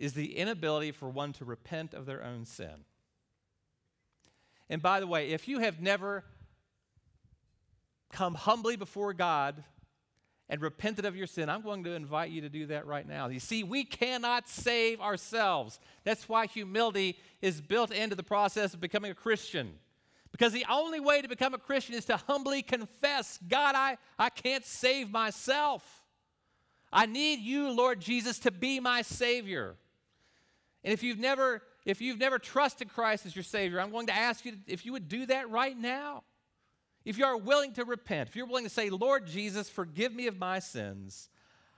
is 0.00 0.14
the 0.14 0.36
inability 0.36 0.90
for 0.90 1.10
one 1.10 1.32
to 1.34 1.44
repent 1.44 1.92
of 1.92 2.06
their 2.06 2.24
own 2.24 2.46
sin. 2.46 2.84
And 4.70 4.80
by 4.80 4.98
the 4.98 5.06
way, 5.06 5.28
if 5.28 5.46
you 5.46 5.58
have 5.58 5.80
never 5.80 6.24
come 8.10 8.34
humbly 8.34 8.76
before 8.76 9.12
God 9.12 9.62
and 10.48 10.62
repented 10.62 11.04
of 11.04 11.16
your 11.16 11.26
sin, 11.26 11.50
I'm 11.50 11.60
going 11.60 11.84
to 11.84 11.90
invite 11.90 12.30
you 12.30 12.40
to 12.40 12.48
do 12.48 12.66
that 12.66 12.86
right 12.86 13.06
now. 13.06 13.28
You 13.28 13.40
see, 13.40 13.62
we 13.62 13.84
cannot 13.84 14.48
save 14.48 15.02
ourselves. 15.02 15.78
That's 16.04 16.28
why 16.28 16.46
humility 16.46 17.18
is 17.42 17.60
built 17.60 17.92
into 17.92 18.16
the 18.16 18.22
process 18.22 18.72
of 18.72 18.80
becoming 18.80 19.10
a 19.10 19.14
Christian. 19.14 19.74
Because 20.32 20.52
the 20.52 20.66
only 20.70 21.00
way 21.00 21.20
to 21.20 21.28
become 21.28 21.52
a 21.52 21.58
Christian 21.58 21.94
is 21.94 22.06
to 22.06 22.16
humbly 22.16 22.62
confess 22.62 23.38
God, 23.46 23.74
I, 23.74 23.98
I 24.18 24.30
can't 24.30 24.64
save 24.64 25.10
myself. 25.10 26.04
I 26.90 27.04
need 27.04 27.40
you, 27.40 27.70
Lord 27.70 28.00
Jesus, 28.00 28.38
to 28.40 28.50
be 28.50 28.80
my 28.80 29.02
Savior. 29.02 29.76
And 30.84 30.92
if 30.92 31.02
you've 31.02 31.18
never 31.18 31.62
if 31.86 32.00
you've 32.00 32.18
never 32.18 32.38
trusted 32.38 32.92
Christ 32.92 33.24
as 33.24 33.34
your 33.34 33.42
Savior, 33.42 33.80
I'm 33.80 33.90
going 33.90 34.08
to 34.08 34.14
ask 34.14 34.44
you 34.44 34.52
if 34.66 34.84
you 34.84 34.92
would 34.92 35.08
do 35.08 35.26
that 35.26 35.48
right 35.50 35.76
now. 35.76 36.24
If 37.04 37.16
you 37.16 37.24
are 37.24 37.36
willing 37.36 37.72
to 37.74 37.84
repent, 37.84 38.28
if 38.28 38.36
you're 38.36 38.46
willing 38.46 38.64
to 38.64 38.70
say, 38.70 38.90
Lord 38.90 39.26
Jesus, 39.26 39.70
forgive 39.70 40.14
me 40.14 40.26
of 40.26 40.38
my 40.38 40.58
sins, 40.58 41.30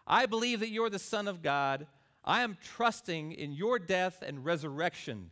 I 0.04 0.26
believe 0.26 0.60
that 0.60 0.70
you're 0.70 0.90
the 0.90 0.98
Son 0.98 1.28
of 1.28 1.42
God. 1.42 1.86
I 2.24 2.42
am 2.42 2.56
trusting 2.74 3.32
in 3.32 3.52
your 3.52 3.78
death 3.78 4.22
and 4.26 4.44
resurrection 4.44 5.30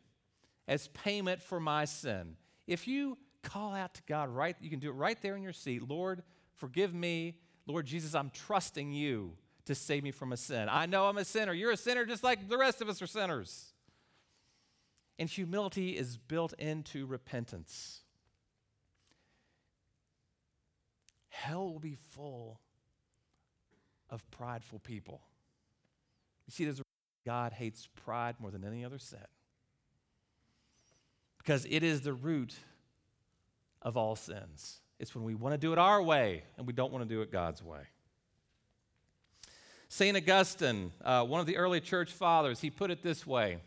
as 0.68 0.86
payment 0.88 1.42
for 1.42 1.58
my 1.58 1.84
sin. 1.84 2.36
If 2.68 2.86
you 2.86 3.18
call 3.42 3.74
out 3.74 3.94
to 3.94 4.02
God 4.06 4.28
right? 4.28 4.56
You 4.60 4.70
can 4.70 4.78
do 4.78 4.90
it 4.90 4.94
right 4.94 5.20
there 5.20 5.36
in 5.36 5.42
your 5.42 5.52
seat. 5.52 5.88
Lord, 5.88 6.22
forgive 6.56 6.94
me. 6.94 7.34
Lord 7.66 7.86
Jesus, 7.86 8.14
I'm 8.14 8.30
trusting 8.30 8.92
you 8.92 9.32
to 9.70 9.74
save 9.74 10.02
me 10.02 10.10
from 10.10 10.32
a 10.32 10.36
sin. 10.36 10.68
I 10.68 10.86
know 10.86 11.06
I'm 11.06 11.16
a 11.16 11.24
sinner. 11.24 11.52
You're 11.52 11.70
a 11.70 11.76
sinner 11.76 12.04
just 12.04 12.24
like 12.24 12.48
the 12.48 12.58
rest 12.58 12.82
of 12.82 12.88
us 12.88 13.00
are 13.00 13.06
sinners. 13.06 13.72
And 15.18 15.28
humility 15.28 15.96
is 15.96 16.16
built 16.16 16.54
into 16.54 17.06
repentance. 17.06 18.00
Hell 21.28 21.72
will 21.72 21.78
be 21.78 21.96
full 22.14 22.60
of 24.10 24.28
prideful 24.30 24.80
people. 24.80 25.20
You 26.46 26.52
see, 26.52 26.64
there's 26.64 26.80
a 26.80 26.84
God 27.24 27.52
hates 27.52 27.88
pride 28.04 28.36
more 28.40 28.50
than 28.50 28.64
any 28.64 28.84
other 28.84 28.98
sin. 28.98 29.20
Because 31.38 31.66
it 31.70 31.84
is 31.84 32.00
the 32.00 32.12
root 32.12 32.56
of 33.82 33.96
all 33.96 34.16
sins. 34.16 34.80
It's 34.98 35.14
when 35.14 35.22
we 35.22 35.34
want 35.34 35.54
to 35.54 35.58
do 35.58 35.72
it 35.72 35.78
our 35.78 36.02
way 36.02 36.42
and 36.56 36.66
we 36.66 36.72
don't 36.72 36.92
want 36.92 37.08
to 37.08 37.14
do 37.14 37.22
it 37.22 37.30
God's 37.30 37.62
way. 37.62 37.82
St. 39.92 40.16
Augustine, 40.16 40.92
uh, 41.04 41.24
one 41.24 41.40
of 41.40 41.48
the 41.48 41.56
early 41.56 41.80
church 41.80 42.12
fathers, 42.12 42.60
he 42.60 42.70
put 42.70 42.92
it 42.92 43.02
this 43.02 43.26
way. 43.26 43.58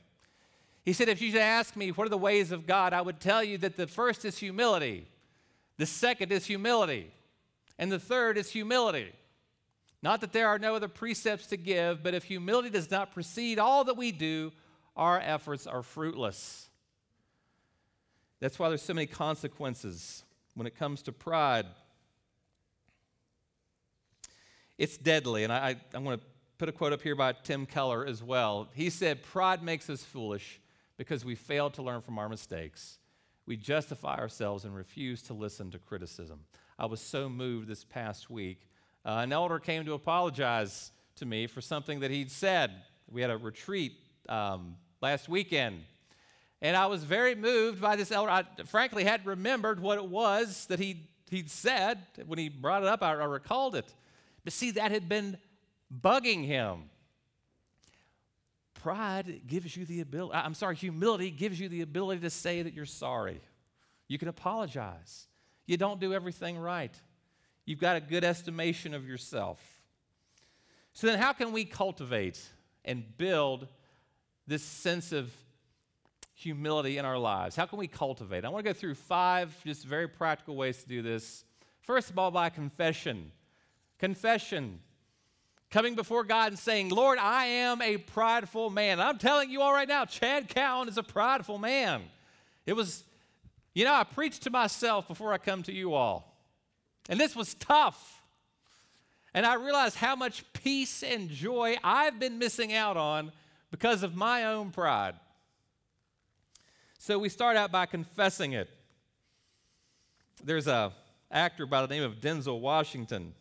He 0.86 0.94
said, 0.94 1.10
If 1.10 1.22
you 1.22 1.32
should 1.32 1.42
ask 1.42 1.76
me 1.76 1.92
what 1.92 2.08
are 2.08 2.10
the 2.10 2.18
ways 2.18 2.54
of 2.54 2.66
God, 2.66 2.94
I 2.94 3.02
would 3.02 3.20
tell 3.20 3.44
you 3.44 3.58
that 3.58 3.76
the 3.76 3.88
first 3.88 4.24
is 4.24 4.38
humility, 4.38 5.06
the 5.78 5.86
second 5.86 6.32
is 6.32 6.46
humility, 6.46 7.12
and 7.78 7.92
the 7.92 8.00
third 8.00 8.38
is 8.38 8.50
humility. 8.50 9.12
Not 10.02 10.22
that 10.22 10.32
there 10.32 10.48
are 10.48 10.58
no 10.58 10.76
other 10.76 10.88
precepts 10.88 11.48
to 11.48 11.58
give, 11.58 12.02
but 12.02 12.14
if 12.14 12.24
humility 12.24 12.70
does 12.70 12.90
not 12.90 13.14
precede 13.14 13.60
all 13.60 13.84
that 13.84 13.98
we 13.98 14.14
do, 14.14 14.54
our 14.96 15.20
efforts 15.20 15.68
are 15.68 15.84
fruitless. 15.84 16.70
That's 18.40 18.58
why 18.58 18.70
there's 18.70 18.82
so 18.82 18.94
many 18.94 19.08
consequences 19.08 20.24
when 20.54 20.68
it 20.68 20.78
comes 20.78 21.02
to 21.02 21.12
pride. 21.12 21.66
It's 24.78 24.98
deadly. 24.98 25.44
And 25.44 25.54
I, 25.54 25.76
I'm 25.94 26.04
going 26.04 26.18
to 26.18 26.26
put 26.58 26.70
a 26.70 26.72
quote 26.72 26.94
up 26.94 27.02
here 27.02 27.16
by 27.16 27.34
Tim 27.34 27.66
Keller 27.66 28.06
as 28.06 28.24
well. 28.24 28.70
He 28.74 28.90
said, 28.90 29.24
Pride 29.24 29.64
makes 29.64 29.90
us 29.90 30.04
foolish 30.04 30.60
because 30.98 31.24
we 31.26 31.36
fail 31.36 31.70
to 31.72 31.82
learn 31.82 32.02
from 32.02 32.18
our 32.18 32.30
mistakes. 32.30 32.98
We 33.46 33.58
justify 33.58 34.18
ourselves 34.18 34.64
and 34.64 34.76
refuse 34.76 35.22
to 35.24 35.34
listen 35.34 35.72
to 35.72 35.80
criticism. 35.80 36.42
I 36.80 36.86
was 36.86 37.02
so 37.02 37.30
moved 37.30 37.68
this 37.68 37.84
past 37.84 38.30
week. 38.30 38.70
Uh, 39.06 39.22
an 39.24 39.34
elder 39.34 39.60
came 39.60 39.86
to 39.86 39.94
apologize 39.94 40.92
to 41.18 41.26
me 41.26 41.48
for 41.48 41.62
something 41.62 42.00
that 42.00 42.12
he'd 42.12 42.32
said. 42.32 42.72
We 43.12 43.22
had 43.22 43.30
a 43.30 43.38
retreat 43.38 43.94
um, 44.30 44.78
last 45.02 45.28
weekend 45.28 45.84
and 46.64 46.78
I 46.78 46.86
was 46.86 47.04
very 47.04 47.36
moved 47.36 47.82
by 47.82 47.98
this 47.98 48.10
elder. 48.10 48.32
I 48.32 48.46
frankly 48.66 49.04
hadn't 49.04 49.28
remembered 49.28 49.82
what 49.82 49.98
it 49.98 50.06
was 50.06 50.66
that 50.68 50.80
he, 50.80 51.10
he'd 51.30 51.52
said. 51.52 52.00
When 52.26 52.40
he 52.40 52.48
brought 52.48 52.84
it 52.84 52.88
up, 52.88 53.04
I, 53.04 53.12
I 53.12 53.26
recalled 53.26 53.76
it. 53.76 53.94
But 54.44 54.54
see, 54.54 54.72
that 54.72 54.92
had 54.92 55.08
been 55.08 55.38
bugging 56.02 56.46
him. 56.46 56.90
Pride 58.74 59.42
gives 59.48 59.78
you 59.78 59.86
the 59.86 60.02
ability, 60.02 60.36
I'm 60.36 60.54
sorry, 60.54 60.76
humility 60.76 61.32
gives 61.32 61.60
you 61.60 61.70
the 61.70 61.82
ability 61.82 62.22
to 62.22 62.30
say 62.30 62.62
that 62.62 62.74
you're 62.74 62.86
sorry. 62.86 63.40
You 64.08 64.18
can 64.18 64.28
apologize. 64.28 65.28
You 65.66 65.78
don't 65.78 66.00
do 66.00 66.14
everything 66.14 66.58
right. 66.58 66.94
You've 67.66 67.80
got 67.80 67.96
a 67.96 68.02
good 68.02 68.26
estimation 68.26 68.94
of 68.94 69.08
yourself. 69.08 69.62
So 70.92 71.08
then, 71.08 71.18
how 71.18 71.34
can 71.34 71.54
we 71.54 71.66
cultivate 71.66 72.40
and 72.84 73.04
build 73.18 73.68
this 74.46 74.62
sense 74.62 75.14
of 75.14 75.32
humility 76.34 76.98
in 76.98 77.06
our 77.06 77.18
lives? 77.18 77.56
How 77.56 77.66
can 77.66 77.80
we 77.80 77.88
cultivate? 77.88 78.44
I 78.44 78.50
want 78.50 78.66
to 78.66 78.74
go 78.74 78.78
through 78.78 78.96
five 78.96 79.56
just 79.64 79.86
very 79.86 80.08
practical 80.08 80.56
ways 80.56 80.84
to 80.84 80.88
do 80.88 81.02
this. 81.02 81.46
First 81.82 82.10
of 82.10 82.20
all, 82.20 82.32
by 82.32 82.50
confession. 82.50 83.32
Confession. 84.00 84.80
Coming 85.70 85.96
before 85.96 86.24
God 86.24 86.52
and 86.52 86.60
saying, 86.60 86.90
Lord, 86.90 87.18
I 87.18 87.46
am 87.46 87.82
a 87.82 87.98
prideful 87.98 88.70
man. 88.70 89.00
I'm 89.00 89.18
telling 89.18 89.50
you 89.50 89.62
all 89.62 89.74
right 89.74 89.88
now, 89.88 90.06
Chad 90.06 90.48
Cowan 90.48 90.88
is 90.88 90.98
a 90.98 91.04
prideful 91.04 91.58
man. 91.58 92.04
It 92.66 92.74
was, 92.74 93.04
you 93.74 93.84
know, 93.84 93.94
I 93.94 94.04
preached 94.04 94.44
to 94.44 94.52
myself 94.52 95.08
before 95.08 95.34
I 95.34 95.40
come 95.40 95.64
to 95.64 95.74
you 95.74 95.94
all. 95.96 96.38
And 97.10 97.20
this 97.20 97.36
was 97.36 97.56
tough. 97.56 98.22
And 99.34 99.46
I 99.46 99.56
realized 99.56 99.96
how 99.96 100.16
much 100.16 100.44
peace 100.54 101.02
and 101.02 101.30
joy 101.30 101.78
I've 101.84 102.20
been 102.20 102.38
missing 102.38 102.74
out 102.74 102.98
on 102.98 103.32
because 103.72 104.04
of 104.04 104.16
my 104.16 104.46
own 104.46 104.70
pride. 104.70 105.16
So 107.00 107.18
we 107.18 107.30
start 107.30 107.58
out 107.58 107.72
by 107.72 107.88
confessing 107.88 108.54
it. 108.54 108.70
There's 110.44 110.68
a 110.68 110.94
actor 111.32 111.66
by 111.66 111.82
the 111.82 111.88
name 111.88 112.04
of 112.04 112.22
Denzel 112.22 112.60
Washington. 112.60 113.34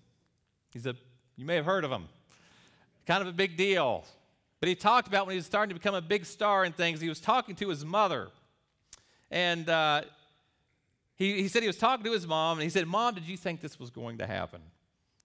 He's 0.72 0.86
a 0.86 0.94
you 1.36 1.46
may 1.46 1.56
have 1.56 1.64
heard 1.64 1.84
of 1.84 1.90
him. 1.90 2.08
Kind 3.06 3.22
of 3.22 3.28
a 3.28 3.32
big 3.32 3.56
deal. 3.56 4.04
But 4.60 4.68
he 4.68 4.74
talked 4.74 5.08
about 5.08 5.26
when 5.26 5.32
he 5.32 5.38
was 5.38 5.46
starting 5.46 5.74
to 5.74 5.80
become 5.80 5.94
a 5.94 6.00
big 6.00 6.24
star 6.24 6.64
and 6.64 6.76
things, 6.76 7.00
he 7.00 7.08
was 7.08 7.20
talking 7.20 7.56
to 7.56 7.68
his 7.68 7.84
mother. 7.84 8.28
And 9.30 9.68
uh, 9.68 10.02
he, 11.16 11.42
he 11.42 11.48
said 11.48 11.62
he 11.62 11.66
was 11.66 11.78
talking 11.78 12.04
to 12.04 12.12
his 12.12 12.26
mom, 12.26 12.58
and 12.58 12.62
he 12.62 12.70
said, 12.70 12.86
Mom, 12.86 13.14
did 13.14 13.24
you 13.24 13.36
think 13.36 13.60
this 13.60 13.80
was 13.80 13.90
going 13.90 14.18
to 14.18 14.26
happen? 14.26 14.60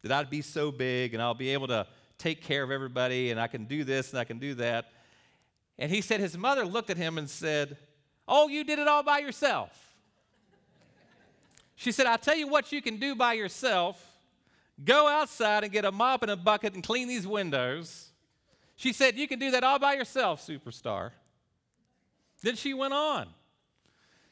That 0.01 0.11
I'd 0.11 0.29
be 0.29 0.41
so 0.41 0.71
big 0.71 1.13
and 1.13 1.21
I'll 1.21 1.33
be 1.33 1.49
able 1.49 1.67
to 1.67 1.85
take 2.17 2.41
care 2.41 2.63
of 2.63 2.71
everybody 2.71 3.29
and 3.29 3.39
I 3.39 3.47
can 3.47 3.65
do 3.65 3.83
this 3.83 4.11
and 4.11 4.19
I 4.19 4.23
can 4.23 4.39
do 4.39 4.55
that. 4.55 4.91
And 5.77 5.91
he 5.91 6.01
said 6.01 6.19
his 6.19 6.37
mother 6.37 6.65
looked 6.65 6.89
at 6.89 6.97
him 6.97 7.17
and 7.17 7.29
said, 7.29 7.77
Oh, 8.27 8.47
you 8.47 8.63
did 8.63 8.79
it 8.79 8.87
all 8.87 9.03
by 9.03 9.19
yourself. 9.19 9.69
She 11.75 11.91
said, 11.91 12.07
I'll 12.07 12.17
tell 12.17 12.35
you 12.35 12.47
what 12.47 12.71
you 12.71 12.81
can 12.81 12.97
do 12.97 13.15
by 13.15 13.33
yourself. 13.33 14.16
Go 14.83 15.07
outside 15.07 15.63
and 15.63 15.73
get 15.73 15.85
a 15.85 15.91
mop 15.91 16.21
and 16.21 16.31
a 16.31 16.35
bucket 16.35 16.73
and 16.75 16.83
clean 16.83 17.07
these 17.07 17.25
windows. 17.25 18.09
She 18.75 18.93
said, 18.93 19.17
You 19.17 19.27
can 19.27 19.39
do 19.39 19.51
that 19.51 19.63
all 19.63 19.79
by 19.79 19.95
yourself, 19.95 20.45
superstar. 20.45 21.11
Then 22.43 22.55
she 22.55 22.73
went 22.73 22.93
on. 22.93 23.27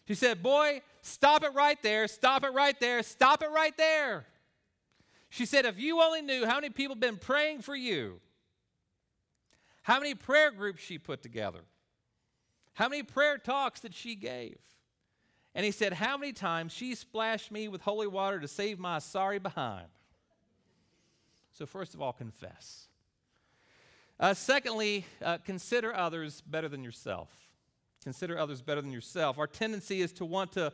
She 0.07 0.13
said, 0.13 0.43
Boy, 0.43 0.81
stop 1.01 1.43
it 1.43 1.53
right 1.53 1.81
there, 1.81 2.07
stop 2.07 2.43
it 2.43 2.53
right 2.53 2.79
there, 2.79 3.01
stop 3.01 3.41
it 3.41 3.49
right 3.49 3.75
there. 3.75 4.25
She 5.29 5.45
said, 5.45 5.65
If 5.65 5.79
you 5.79 6.01
only 6.01 6.21
knew 6.21 6.45
how 6.45 6.55
many 6.55 6.69
people 6.69 6.95
have 6.95 7.01
been 7.01 7.17
praying 7.17 7.61
for 7.61 7.75
you, 7.75 8.19
how 9.81 9.99
many 9.99 10.13
prayer 10.13 10.51
groups 10.51 10.81
she 10.81 10.99
put 10.99 11.23
together, 11.23 11.61
how 12.73 12.87
many 12.87 13.01
prayer 13.01 13.39
talks 13.39 13.79
that 13.79 13.95
she 13.95 14.15
gave? 14.15 14.57
And 15.55 15.65
he 15.65 15.71
said, 15.71 15.93
How 15.93 16.17
many 16.17 16.33
times 16.33 16.71
she 16.71 16.93
splashed 16.93 17.51
me 17.51 17.67
with 17.67 17.81
holy 17.81 18.07
water 18.07 18.39
to 18.39 18.47
save 18.47 18.77
my 18.77 18.99
sorry 18.99 19.39
behind? 19.39 19.87
So, 21.57 21.65
first 21.65 21.93
of 21.93 22.01
all, 22.01 22.11
confess. 22.11 22.89
Uh, 24.19 24.33
secondly, 24.33 25.05
uh, 25.23 25.37
consider 25.37 25.95
others 25.95 26.41
better 26.41 26.67
than 26.67 26.83
yourself. 26.83 27.29
Consider 28.03 28.37
others 28.37 28.61
better 28.61 28.81
than 28.81 28.91
yourself. 28.91 29.39
Our 29.39 29.47
tendency 29.47 30.01
is 30.01 30.11
to 30.13 30.25
want 30.25 30.51
to 30.53 30.73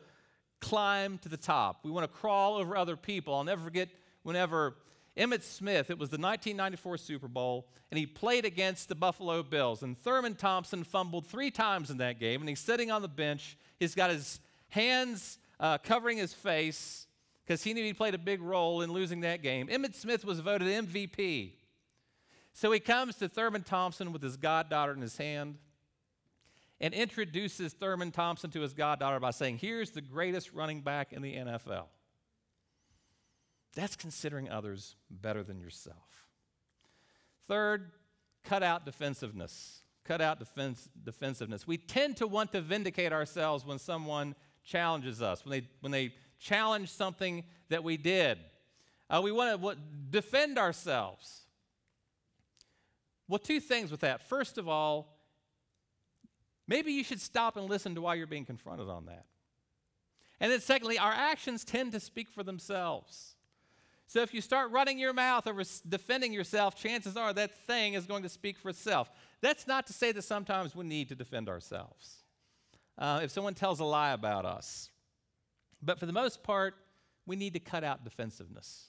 climb 0.59 1.19
to 1.19 1.29
the 1.29 1.37
top. 1.37 1.81
We 1.83 1.91
want 1.91 2.11
to 2.11 2.17
crawl 2.17 2.55
over 2.55 2.75
other 2.75 2.95
people. 2.95 3.35
I'll 3.35 3.43
never 3.43 3.63
forget 3.63 3.89
whenever 4.23 4.75
Emmitt 5.15 5.43
Smith, 5.43 5.91
it 5.91 5.99
was 5.99 6.09
the 6.09 6.17
1994 6.17 6.97
Super 6.97 7.27
Bowl, 7.27 7.67
and 7.91 7.99
he 7.99 8.07
played 8.07 8.43
against 8.43 8.89
the 8.89 8.95
Buffalo 8.95 9.43
Bills. 9.43 9.83
And 9.83 9.95
Thurman 9.95 10.33
Thompson 10.33 10.83
fumbled 10.83 11.27
three 11.27 11.51
times 11.51 11.91
in 11.91 11.97
that 11.97 12.19
game, 12.19 12.41
and 12.41 12.49
he's 12.49 12.59
sitting 12.59 12.89
on 12.89 13.03
the 13.03 13.07
bench. 13.07 13.55
He's 13.79 13.93
got 13.93 14.09
his 14.09 14.39
hands 14.69 15.37
uh, 15.59 15.77
covering 15.77 16.17
his 16.17 16.33
face 16.33 17.05
because 17.51 17.63
he 17.63 17.73
knew 17.73 17.83
he 17.83 17.91
played 17.91 18.15
a 18.15 18.17
big 18.17 18.41
role 18.41 18.81
in 18.81 18.93
losing 18.93 19.19
that 19.19 19.43
game. 19.43 19.67
Emmitt 19.67 19.93
Smith 19.93 20.23
was 20.23 20.39
voted 20.39 20.69
MVP. 20.69 21.51
So 22.53 22.71
he 22.71 22.79
comes 22.79 23.17
to 23.17 23.27
Thurman 23.27 23.63
Thompson 23.63 24.13
with 24.13 24.23
his 24.23 24.37
goddaughter 24.37 24.93
in 24.93 25.01
his 25.01 25.17
hand 25.17 25.57
and 26.79 26.93
introduces 26.93 27.73
Thurman 27.73 28.11
Thompson 28.11 28.51
to 28.51 28.61
his 28.61 28.73
goddaughter 28.73 29.19
by 29.19 29.31
saying, 29.31 29.57
Here's 29.57 29.91
the 29.91 29.99
greatest 29.99 30.53
running 30.53 30.79
back 30.79 31.11
in 31.11 31.21
the 31.21 31.35
NFL. 31.35 31.87
That's 33.75 33.97
considering 33.97 34.49
others 34.49 34.95
better 35.09 35.43
than 35.43 35.59
yourself. 35.59 35.97
Third, 37.49 37.91
cut 38.45 38.63
out 38.63 38.85
defensiveness. 38.85 39.81
Cut 40.05 40.21
out 40.21 40.39
defense, 40.39 40.87
defensiveness. 41.03 41.67
We 41.67 41.75
tend 41.75 42.15
to 42.17 42.27
want 42.27 42.53
to 42.53 42.61
vindicate 42.61 43.11
ourselves 43.11 43.65
when 43.65 43.77
someone 43.77 44.35
challenges 44.63 45.21
us, 45.21 45.43
when 45.43 45.59
they, 45.59 45.67
when 45.81 45.91
they 45.91 46.13
challenge 46.41 46.89
something 46.89 47.43
that 47.69 47.83
we 47.83 47.95
did. 47.95 48.37
Uh, 49.09 49.21
we 49.23 49.31
want 49.31 49.61
to 49.61 49.75
defend 50.09 50.57
ourselves. 50.57 51.41
Well, 53.27 53.39
two 53.39 53.61
things 53.61 53.91
with 53.91 54.01
that. 54.01 54.27
First 54.27 54.57
of 54.57 54.67
all, 54.67 55.17
maybe 56.67 56.91
you 56.91 57.03
should 57.03 57.21
stop 57.21 57.55
and 57.55 57.69
listen 57.69 57.95
to 57.95 58.01
why 58.01 58.15
you're 58.15 58.27
being 58.27 58.45
confronted 58.45 58.89
on 58.89 59.05
that. 59.05 59.25
And 60.39 60.51
then, 60.51 60.59
secondly, 60.59 60.97
our 60.97 61.13
actions 61.13 61.63
tend 61.63 61.91
to 61.91 61.99
speak 61.99 62.29
for 62.29 62.43
themselves. 62.43 63.35
So 64.07 64.21
if 64.21 64.33
you 64.33 64.41
start 64.41 64.71
running 64.71 64.99
your 64.99 65.13
mouth 65.13 65.47
over 65.47 65.63
defending 65.87 66.33
yourself, 66.33 66.75
chances 66.75 67.15
are 67.15 67.31
that 67.31 67.55
thing 67.65 67.93
is 67.93 68.05
going 68.05 68.23
to 68.23 68.29
speak 68.29 68.57
for 68.57 68.67
itself. 68.67 69.09
That's 69.39 69.67
not 69.67 69.87
to 69.87 69.93
say 69.93 70.11
that 70.11 70.23
sometimes 70.23 70.75
we 70.75 70.83
need 70.83 71.07
to 71.09 71.15
defend 71.15 71.47
ourselves. 71.47 72.17
Uh, 72.97 73.21
if 73.23 73.31
someone 73.31 73.53
tells 73.53 73.79
a 73.79 73.85
lie 73.85 74.11
about 74.11 74.45
us, 74.45 74.90
But 75.81 75.99
for 75.99 76.05
the 76.05 76.13
most 76.13 76.43
part, 76.43 76.75
we 77.25 77.35
need 77.35 77.53
to 77.53 77.59
cut 77.59 77.83
out 77.83 78.03
defensiveness. 78.03 78.87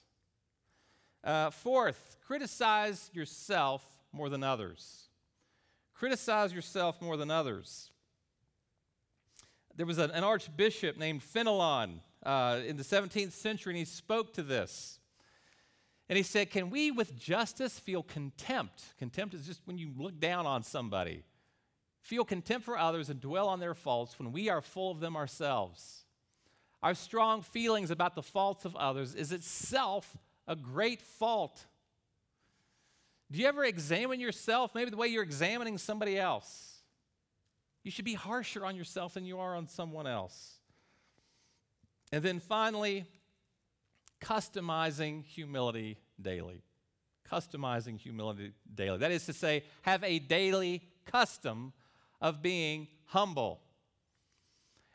Uh, 1.23 1.49
fourth, 1.49 2.17
criticize 2.25 3.09
yourself 3.13 3.83
more 4.11 4.29
than 4.29 4.43
others. 4.43 5.07
Criticize 5.93 6.53
yourself 6.53 7.01
more 7.01 7.17
than 7.17 7.31
others. 7.31 7.91
There 9.75 9.85
was 9.85 9.97
an, 9.97 10.11
an 10.11 10.23
archbishop 10.23 10.97
named 10.97 11.21
Fenelon 11.21 11.99
uh, 12.25 12.59
in 12.65 12.77
the 12.77 12.83
17th 12.83 13.31
century, 13.31 13.71
and 13.71 13.77
he 13.77 13.85
spoke 13.85 14.33
to 14.33 14.43
this. 14.43 14.99
And 16.09 16.17
he 16.17 16.23
said, 16.23 16.51
Can 16.51 16.69
we 16.69 16.91
with 16.91 17.17
justice 17.17 17.79
feel 17.79 18.03
contempt? 18.03 18.83
Contempt 18.99 19.33
is 19.33 19.47
just 19.47 19.61
when 19.65 19.77
you 19.77 19.91
look 19.97 20.19
down 20.19 20.45
on 20.45 20.63
somebody. 20.63 21.23
Feel 22.01 22.25
contempt 22.25 22.65
for 22.65 22.77
others 22.77 23.09
and 23.09 23.21
dwell 23.21 23.47
on 23.47 23.59
their 23.59 23.73
faults 23.73 24.19
when 24.19 24.33
we 24.33 24.49
are 24.49 24.61
full 24.61 24.91
of 24.91 24.99
them 24.99 25.15
ourselves. 25.15 26.02
Our 26.83 26.93
strong 26.93 27.41
feelings 27.41 27.91
about 27.91 28.13
the 28.13 28.21
faults 28.21 28.65
of 28.65 28.75
others 28.75 29.15
is 29.15 29.31
itself 29.31 30.17
a 30.49 30.55
great 30.55 31.01
fault. 31.01 31.65
Do 33.31 33.39
you 33.39 33.47
ever 33.47 33.63
examine 33.63 34.19
yourself, 34.19 34.75
maybe 34.75 34.91
the 34.91 34.97
way 34.97 35.07
you're 35.07 35.23
examining 35.23 35.77
somebody 35.77 36.19
else? 36.19 36.81
You 37.83 37.89
should 37.89 38.03
be 38.03 38.15
harsher 38.15 38.65
on 38.65 38.75
yourself 38.75 39.13
than 39.13 39.25
you 39.25 39.39
are 39.39 39.55
on 39.55 39.67
someone 39.69 40.07
else. 40.07 40.59
And 42.11 42.21
then 42.21 42.41
finally, 42.41 43.05
customizing 44.21 45.23
humility 45.23 45.97
daily. 46.21 46.63
Customizing 47.31 47.97
humility 47.97 48.51
daily. 48.75 48.97
That 48.97 49.11
is 49.11 49.25
to 49.27 49.33
say, 49.33 49.63
have 49.83 50.03
a 50.03 50.19
daily 50.19 50.83
custom 51.05 51.71
of 52.21 52.41
being 52.41 52.89
humble. 53.05 53.61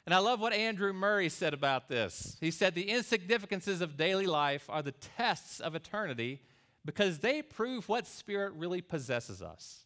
And 0.08 0.14
I 0.14 0.20
love 0.20 0.40
what 0.40 0.54
Andrew 0.54 0.94
Murray 0.94 1.28
said 1.28 1.52
about 1.52 1.90
this. 1.90 2.38
He 2.40 2.50
said, 2.50 2.74
The 2.74 2.86
insignificances 2.88 3.82
of 3.82 3.98
daily 3.98 4.26
life 4.26 4.64
are 4.70 4.80
the 4.80 4.92
tests 4.92 5.60
of 5.60 5.74
eternity 5.74 6.40
because 6.82 7.18
they 7.18 7.42
prove 7.42 7.90
what 7.90 8.06
spirit 8.06 8.54
really 8.56 8.80
possesses 8.80 9.42
us. 9.42 9.80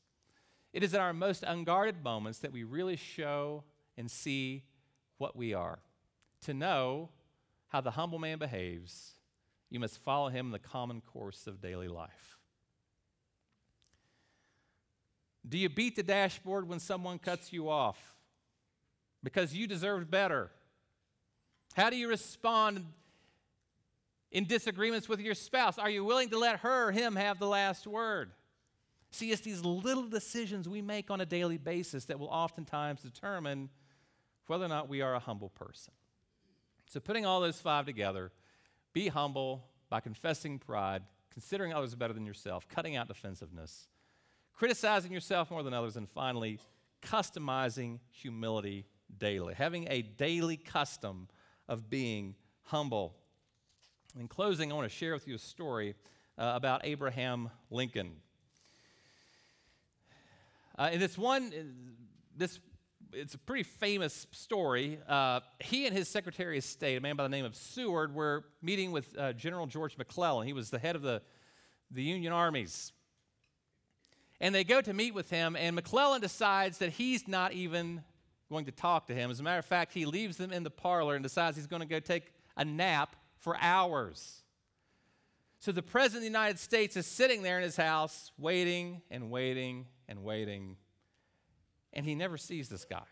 It 0.73 0.85
is 0.85 0.95
in 0.95 1.01
our 1.01 1.13
most 1.13 1.43
unguarded 1.43 2.05
moments 2.05 2.39
that 2.39 2.53
we 2.53 2.63
really 2.63 2.95
show 2.95 3.65
and 3.99 4.09
see 4.09 4.63
what 5.19 5.35
we 5.35 5.55
are. 5.55 5.81
To 6.43 6.55
know 6.55 7.09
how 7.67 7.81
the 7.81 7.91
humble 7.91 8.21
man 8.21 8.39
behaves, 8.39 9.15
you 9.71 9.81
must 9.81 9.99
follow 9.99 10.29
him 10.29 10.47
in 10.47 10.53
the 10.53 10.61
common 10.61 11.01
course 11.01 11.49
of 11.49 11.61
daily 11.61 11.89
life. 11.89 12.39
Do 15.49 15.59
you 15.59 15.69
beat 15.69 15.97
the 15.97 16.05
dashboard 16.05 16.69
when 16.69 16.79
someone 16.79 17.19
cuts 17.19 17.53
you 17.53 17.69
off 17.69 18.12
because 19.23 19.55
you 19.55 19.67
deserved 19.67 20.11
better? 20.11 20.51
How 21.75 21.91
do 21.91 21.97
you 21.97 22.09
respond 22.09 22.85
in 24.31 24.47
disagreements 24.47 25.09
with 25.09 25.21
your 25.21 25.35
spouse? 25.35 25.79
Are 25.79 25.91
you 25.91 26.05
willing 26.05 26.31
to 26.31 26.39
let 26.39 26.61
her 26.61 26.89
or 26.89 26.93
him 26.93 27.17
have 27.17 27.39
the 27.39 27.47
last 27.47 27.87
word? 27.87 28.33
See, 29.11 29.31
it's 29.31 29.43
these 29.43 29.63
little 29.63 30.09
decisions 30.09 30.69
we 30.69 30.81
make 30.81 31.11
on 31.11 31.21
a 31.21 31.27
daily 31.27 31.59
basis 31.59 32.07
that 32.07 32.19
will 32.19 32.29
oftentimes 32.29 33.03
determine 33.03 33.69
whether 34.47 34.65
or 34.65 34.69
not 34.69 34.89
we 34.89 35.03
are 35.03 35.15
a 35.15 35.19
humble 35.19 35.51
person. 35.51 35.93
So, 36.87 36.99
putting 36.99 37.25
all 37.25 37.41
those 37.41 37.61
five 37.61 37.87
together, 37.87 38.33
be 38.93 39.09
humble 39.09 39.65
by 39.89 40.01
confessing 40.01 40.59
pride, 40.59 41.03
considering 41.31 41.73
others 41.73 41.95
better 41.95 42.13
than 42.13 42.27
yourself, 42.27 42.67
cutting 42.69 42.97
out 42.97 43.09
defensiveness, 43.09 43.87
criticizing 44.55 45.13
yourself 45.13 45.51
more 45.51 45.63
than 45.63 45.75
others, 45.75 45.97
and 45.97 46.09
finally, 46.09 46.59
customizing 47.03 47.99
humility 48.11 48.87
daily, 49.19 49.55
having 49.55 49.87
a 49.91 50.03
daily 50.03 50.57
custom 50.57 51.29
of 51.69 51.89
being 51.89 52.35
humble. 52.65 53.15
In 54.19 54.29
closing, 54.29 54.71
I 54.71 54.75
want 54.75 54.91
to 54.91 54.95
share 54.95 55.15
with 55.15 55.27
you 55.27 55.37
a 55.37 55.39
story 55.39 55.95
uh, 56.39 56.53
about 56.55 56.83
Abraham 56.85 57.51
Lincoln. 57.71 58.13
Uh, 60.79 60.91
in 60.93 61.01
this 61.01 61.17
one, 61.19 61.53
this 62.37 62.59
it's 63.15 63.35
a 63.35 63.39
pretty 63.39 63.63
famous 63.63 64.27
story. 64.31 64.99
Uh, 65.07 65.41
he 65.61 65.87
and 65.87 65.95
his 65.95 66.09
Secretary 66.09 66.57
of 66.59 66.65
State, 66.65 66.97
a 66.97 67.01
man 67.01 67.17
by 67.17 67.23
the 67.23 67.29
name 67.29 67.45
of 67.45 67.55
Seward, 67.55 68.15
were 68.15 68.45
meeting 68.63 68.91
with 68.91 69.17
uh, 69.19 69.35
General 69.35 69.67
George 69.67 69.99
McClellan. 69.99 70.47
He 70.47 70.55
was 70.55 70.71
the 70.71 70.79
head 70.79 70.97
of 70.97 71.03
the, 71.03 71.21
the 71.91 72.03
Union 72.03 72.33
armies. 72.33 72.93
And 74.41 74.55
they 74.55 74.65
go 74.65 74.81
to 74.81 74.93
meet 74.93 75.15
with 75.15 75.31
him, 75.31 75.57
and 75.57 75.77
McClellan 75.77 76.21
decides 76.21 76.79
that 76.79 76.91
he's 76.91 77.29
not 77.29 77.53
even 77.53 78.03
going 78.53 78.67
to 78.67 78.73
talk 78.73 79.09
to 79.09 79.15
him. 79.15 79.31
As 79.31 79.41
a 79.41 79.43
matter 79.43 79.59
of 79.59 79.67
fact, 79.67 79.93
he 79.93 80.07
leaves 80.07 80.37
them 80.37 80.53
in 80.53 80.63
the 80.63 80.71
parlor 80.71 81.17
and 81.17 81.23
decides 81.25 81.57
he's 81.57 81.67
going 81.67 81.83
to 81.83 81.89
go 81.89 81.99
take 81.99 82.33
a 82.57 82.65
nap 82.65 83.17
for 83.39 83.57
hours. 83.61 84.43
So 85.59 85.73
the 85.73 85.83
President 85.83 86.19
of 86.19 86.23
the 86.23 86.39
United 86.39 86.59
States 86.59 86.97
is 86.97 87.07
sitting 87.07 87.43
there 87.43 87.57
in 87.57 87.65
his 87.65 87.77
house, 87.77 88.31
waiting 88.39 89.03
and 89.11 89.31
waiting 89.31 89.87
and 90.09 90.23
waiting 90.23 90.77
and 91.93 92.07
he 92.07 92.15
never 92.15 92.37
sees 92.37 92.69
this 92.69 92.85
guy. 92.85 93.03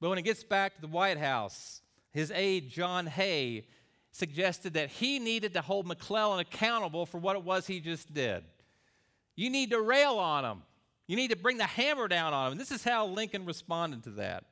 But 0.00 0.08
when 0.08 0.18
he 0.18 0.22
gets 0.22 0.44
back 0.44 0.74
to 0.74 0.80
the 0.80 0.88
White 0.88 1.18
House, 1.18 1.80
his 2.12 2.30
aide, 2.30 2.68
John 2.68 3.06
Hay, 3.06 3.66
suggested 4.12 4.74
that 4.74 4.90
he 4.90 5.18
needed 5.18 5.52
to 5.54 5.60
hold 5.60 5.86
McClellan 5.86 6.40
accountable 6.40 7.06
for 7.06 7.18
what 7.18 7.36
it 7.36 7.44
was 7.44 7.66
he 7.66 7.80
just 7.80 8.12
did. 8.12 8.44
You 9.34 9.50
need 9.50 9.70
to 9.70 9.80
rail 9.80 10.14
on 10.14 10.44
him. 10.44 10.62
You 11.06 11.16
need 11.16 11.30
to 11.30 11.36
bring 11.36 11.58
the 11.58 11.64
hammer 11.64 12.08
down 12.08 12.32
on 12.32 12.46
him. 12.46 12.52
And 12.52 12.60
this 12.60 12.72
is 12.72 12.82
how 12.82 13.06
Lincoln 13.06 13.44
responded 13.44 14.02
to 14.04 14.10
that. 14.10 14.44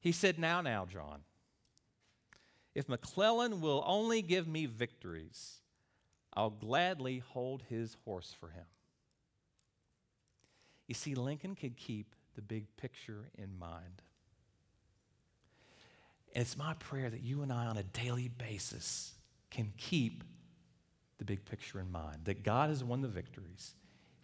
He 0.00 0.12
said, 0.12 0.38
Now, 0.38 0.60
now, 0.60 0.86
John, 0.86 1.20
if 2.74 2.88
McClellan 2.88 3.60
will 3.60 3.82
only 3.86 4.22
give 4.22 4.46
me 4.46 4.66
victories, 4.66 5.60
I'll 6.34 6.50
gladly 6.50 7.22
hold 7.30 7.62
his 7.68 7.96
horse 8.04 8.34
for 8.38 8.48
him. 8.48 8.64
You 10.86 10.94
see, 10.94 11.14
Lincoln 11.14 11.54
could 11.54 11.76
keep 11.76 12.14
the 12.34 12.42
big 12.42 12.66
picture 12.76 13.30
in 13.38 13.58
mind. 13.58 14.02
And 16.34 16.42
it's 16.42 16.58
my 16.58 16.74
prayer 16.74 17.08
that 17.08 17.22
you 17.22 17.42
and 17.42 17.52
I, 17.52 17.66
on 17.66 17.76
a 17.76 17.84
daily 17.84 18.28
basis, 18.28 19.14
can 19.50 19.72
keep 19.76 20.24
the 21.18 21.24
big 21.24 21.44
picture 21.44 21.80
in 21.80 21.90
mind 21.90 22.24
that 22.24 22.42
God 22.42 22.70
has 22.70 22.82
won 22.82 23.00
the 23.00 23.08
victories. 23.08 23.74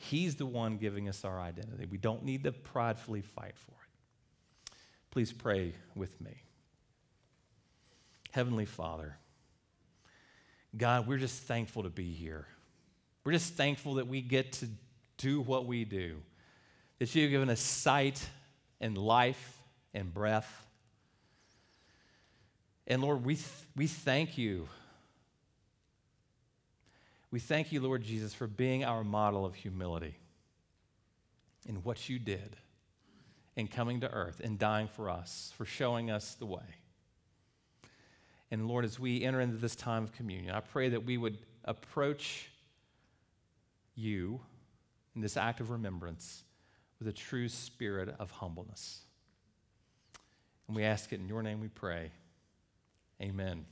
He's 0.02 0.36
the 0.36 0.46
one 0.46 0.78
giving 0.78 1.10
us 1.10 1.26
our 1.26 1.38
identity. 1.38 1.84
We 1.84 1.98
don't 1.98 2.24
need 2.24 2.44
to 2.44 2.52
pridefully 2.52 3.20
fight 3.20 3.52
for 3.54 3.72
it. 3.72 4.72
Please 5.10 5.30
pray 5.30 5.74
with 5.94 6.18
me. 6.22 6.42
Heavenly 8.30 8.64
Father, 8.64 9.18
God, 10.74 11.06
we're 11.06 11.18
just 11.18 11.42
thankful 11.42 11.82
to 11.82 11.90
be 11.90 12.10
here. 12.12 12.46
We're 13.24 13.32
just 13.32 13.54
thankful 13.54 13.94
that 13.96 14.06
we 14.06 14.22
get 14.22 14.52
to 14.54 14.68
do 15.18 15.42
what 15.42 15.66
we 15.66 15.84
do 15.84 16.16
that 16.98 17.14
you've 17.14 17.30
given 17.30 17.50
us 17.50 17.60
sight 17.60 18.26
and 18.80 18.96
life 18.96 19.58
and 19.92 20.14
breath. 20.14 20.66
And 22.86 23.02
Lord, 23.02 23.22
we, 23.22 23.34
th- 23.34 23.46
we 23.76 23.86
thank 23.86 24.38
you. 24.38 24.66
We 27.30 27.38
thank 27.40 27.72
you, 27.72 27.80
Lord 27.80 28.02
Jesus, 28.02 28.34
for 28.34 28.46
being 28.46 28.84
our 28.84 29.04
model 29.04 29.46
of 29.46 29.54
humility 29.54 30.16
in 31.66 31.76
what 31.76 32.08
you 32.08 32.18
did 32.18 32.56
in 33.56 33.68
coming 33.68 34.00
to 34.00 34.10
earth 34.10 34.40
and 34.42 34.58
dying 34.58 34.88
for 34.88 35.08
us, 35.10 35.52
for 35.56 35.64
showing 35.64 36.10
us 36.10 36.34
the 36.34 36.46
way. 36.46 36.62
And 38.50 38.66
Lord, 38.66 38.84
as 38.84 38.98
we 38.98 39.22
enter 39.22 39.40
into 39.40 39.56
this 39.56 39.76
time 39.76 40.02
of 40.02 40.12
communion, 40.12 40.54
I 40.54 40.60
pray 40.60 40.88
that 40.88 41.04
we 41.04 41.16
would 41.16 41.38
approach 41.64 42.50
you 43.94 44.40
in 45.14 45.20
this 45.20 45.36
act 45.36 45.60
of 45.60 45.70
remembrance 45.70 46.42
with 46.98 47.06
a 47.06 47.12
true 47.12 47.48
spirit 47.48 48.14
of 48.18 48.30
humbleness. 48.30 49.02
And 50.66 50.76
we 50.76 50.84
ask 50.84 51.12
it 51.12 51.20
in 51.20 51.28
your 51.28 51.42
name 51.42 51.60
we 51.60 51.68
pray. 51.68 52.10
Amen. 53.20 53.66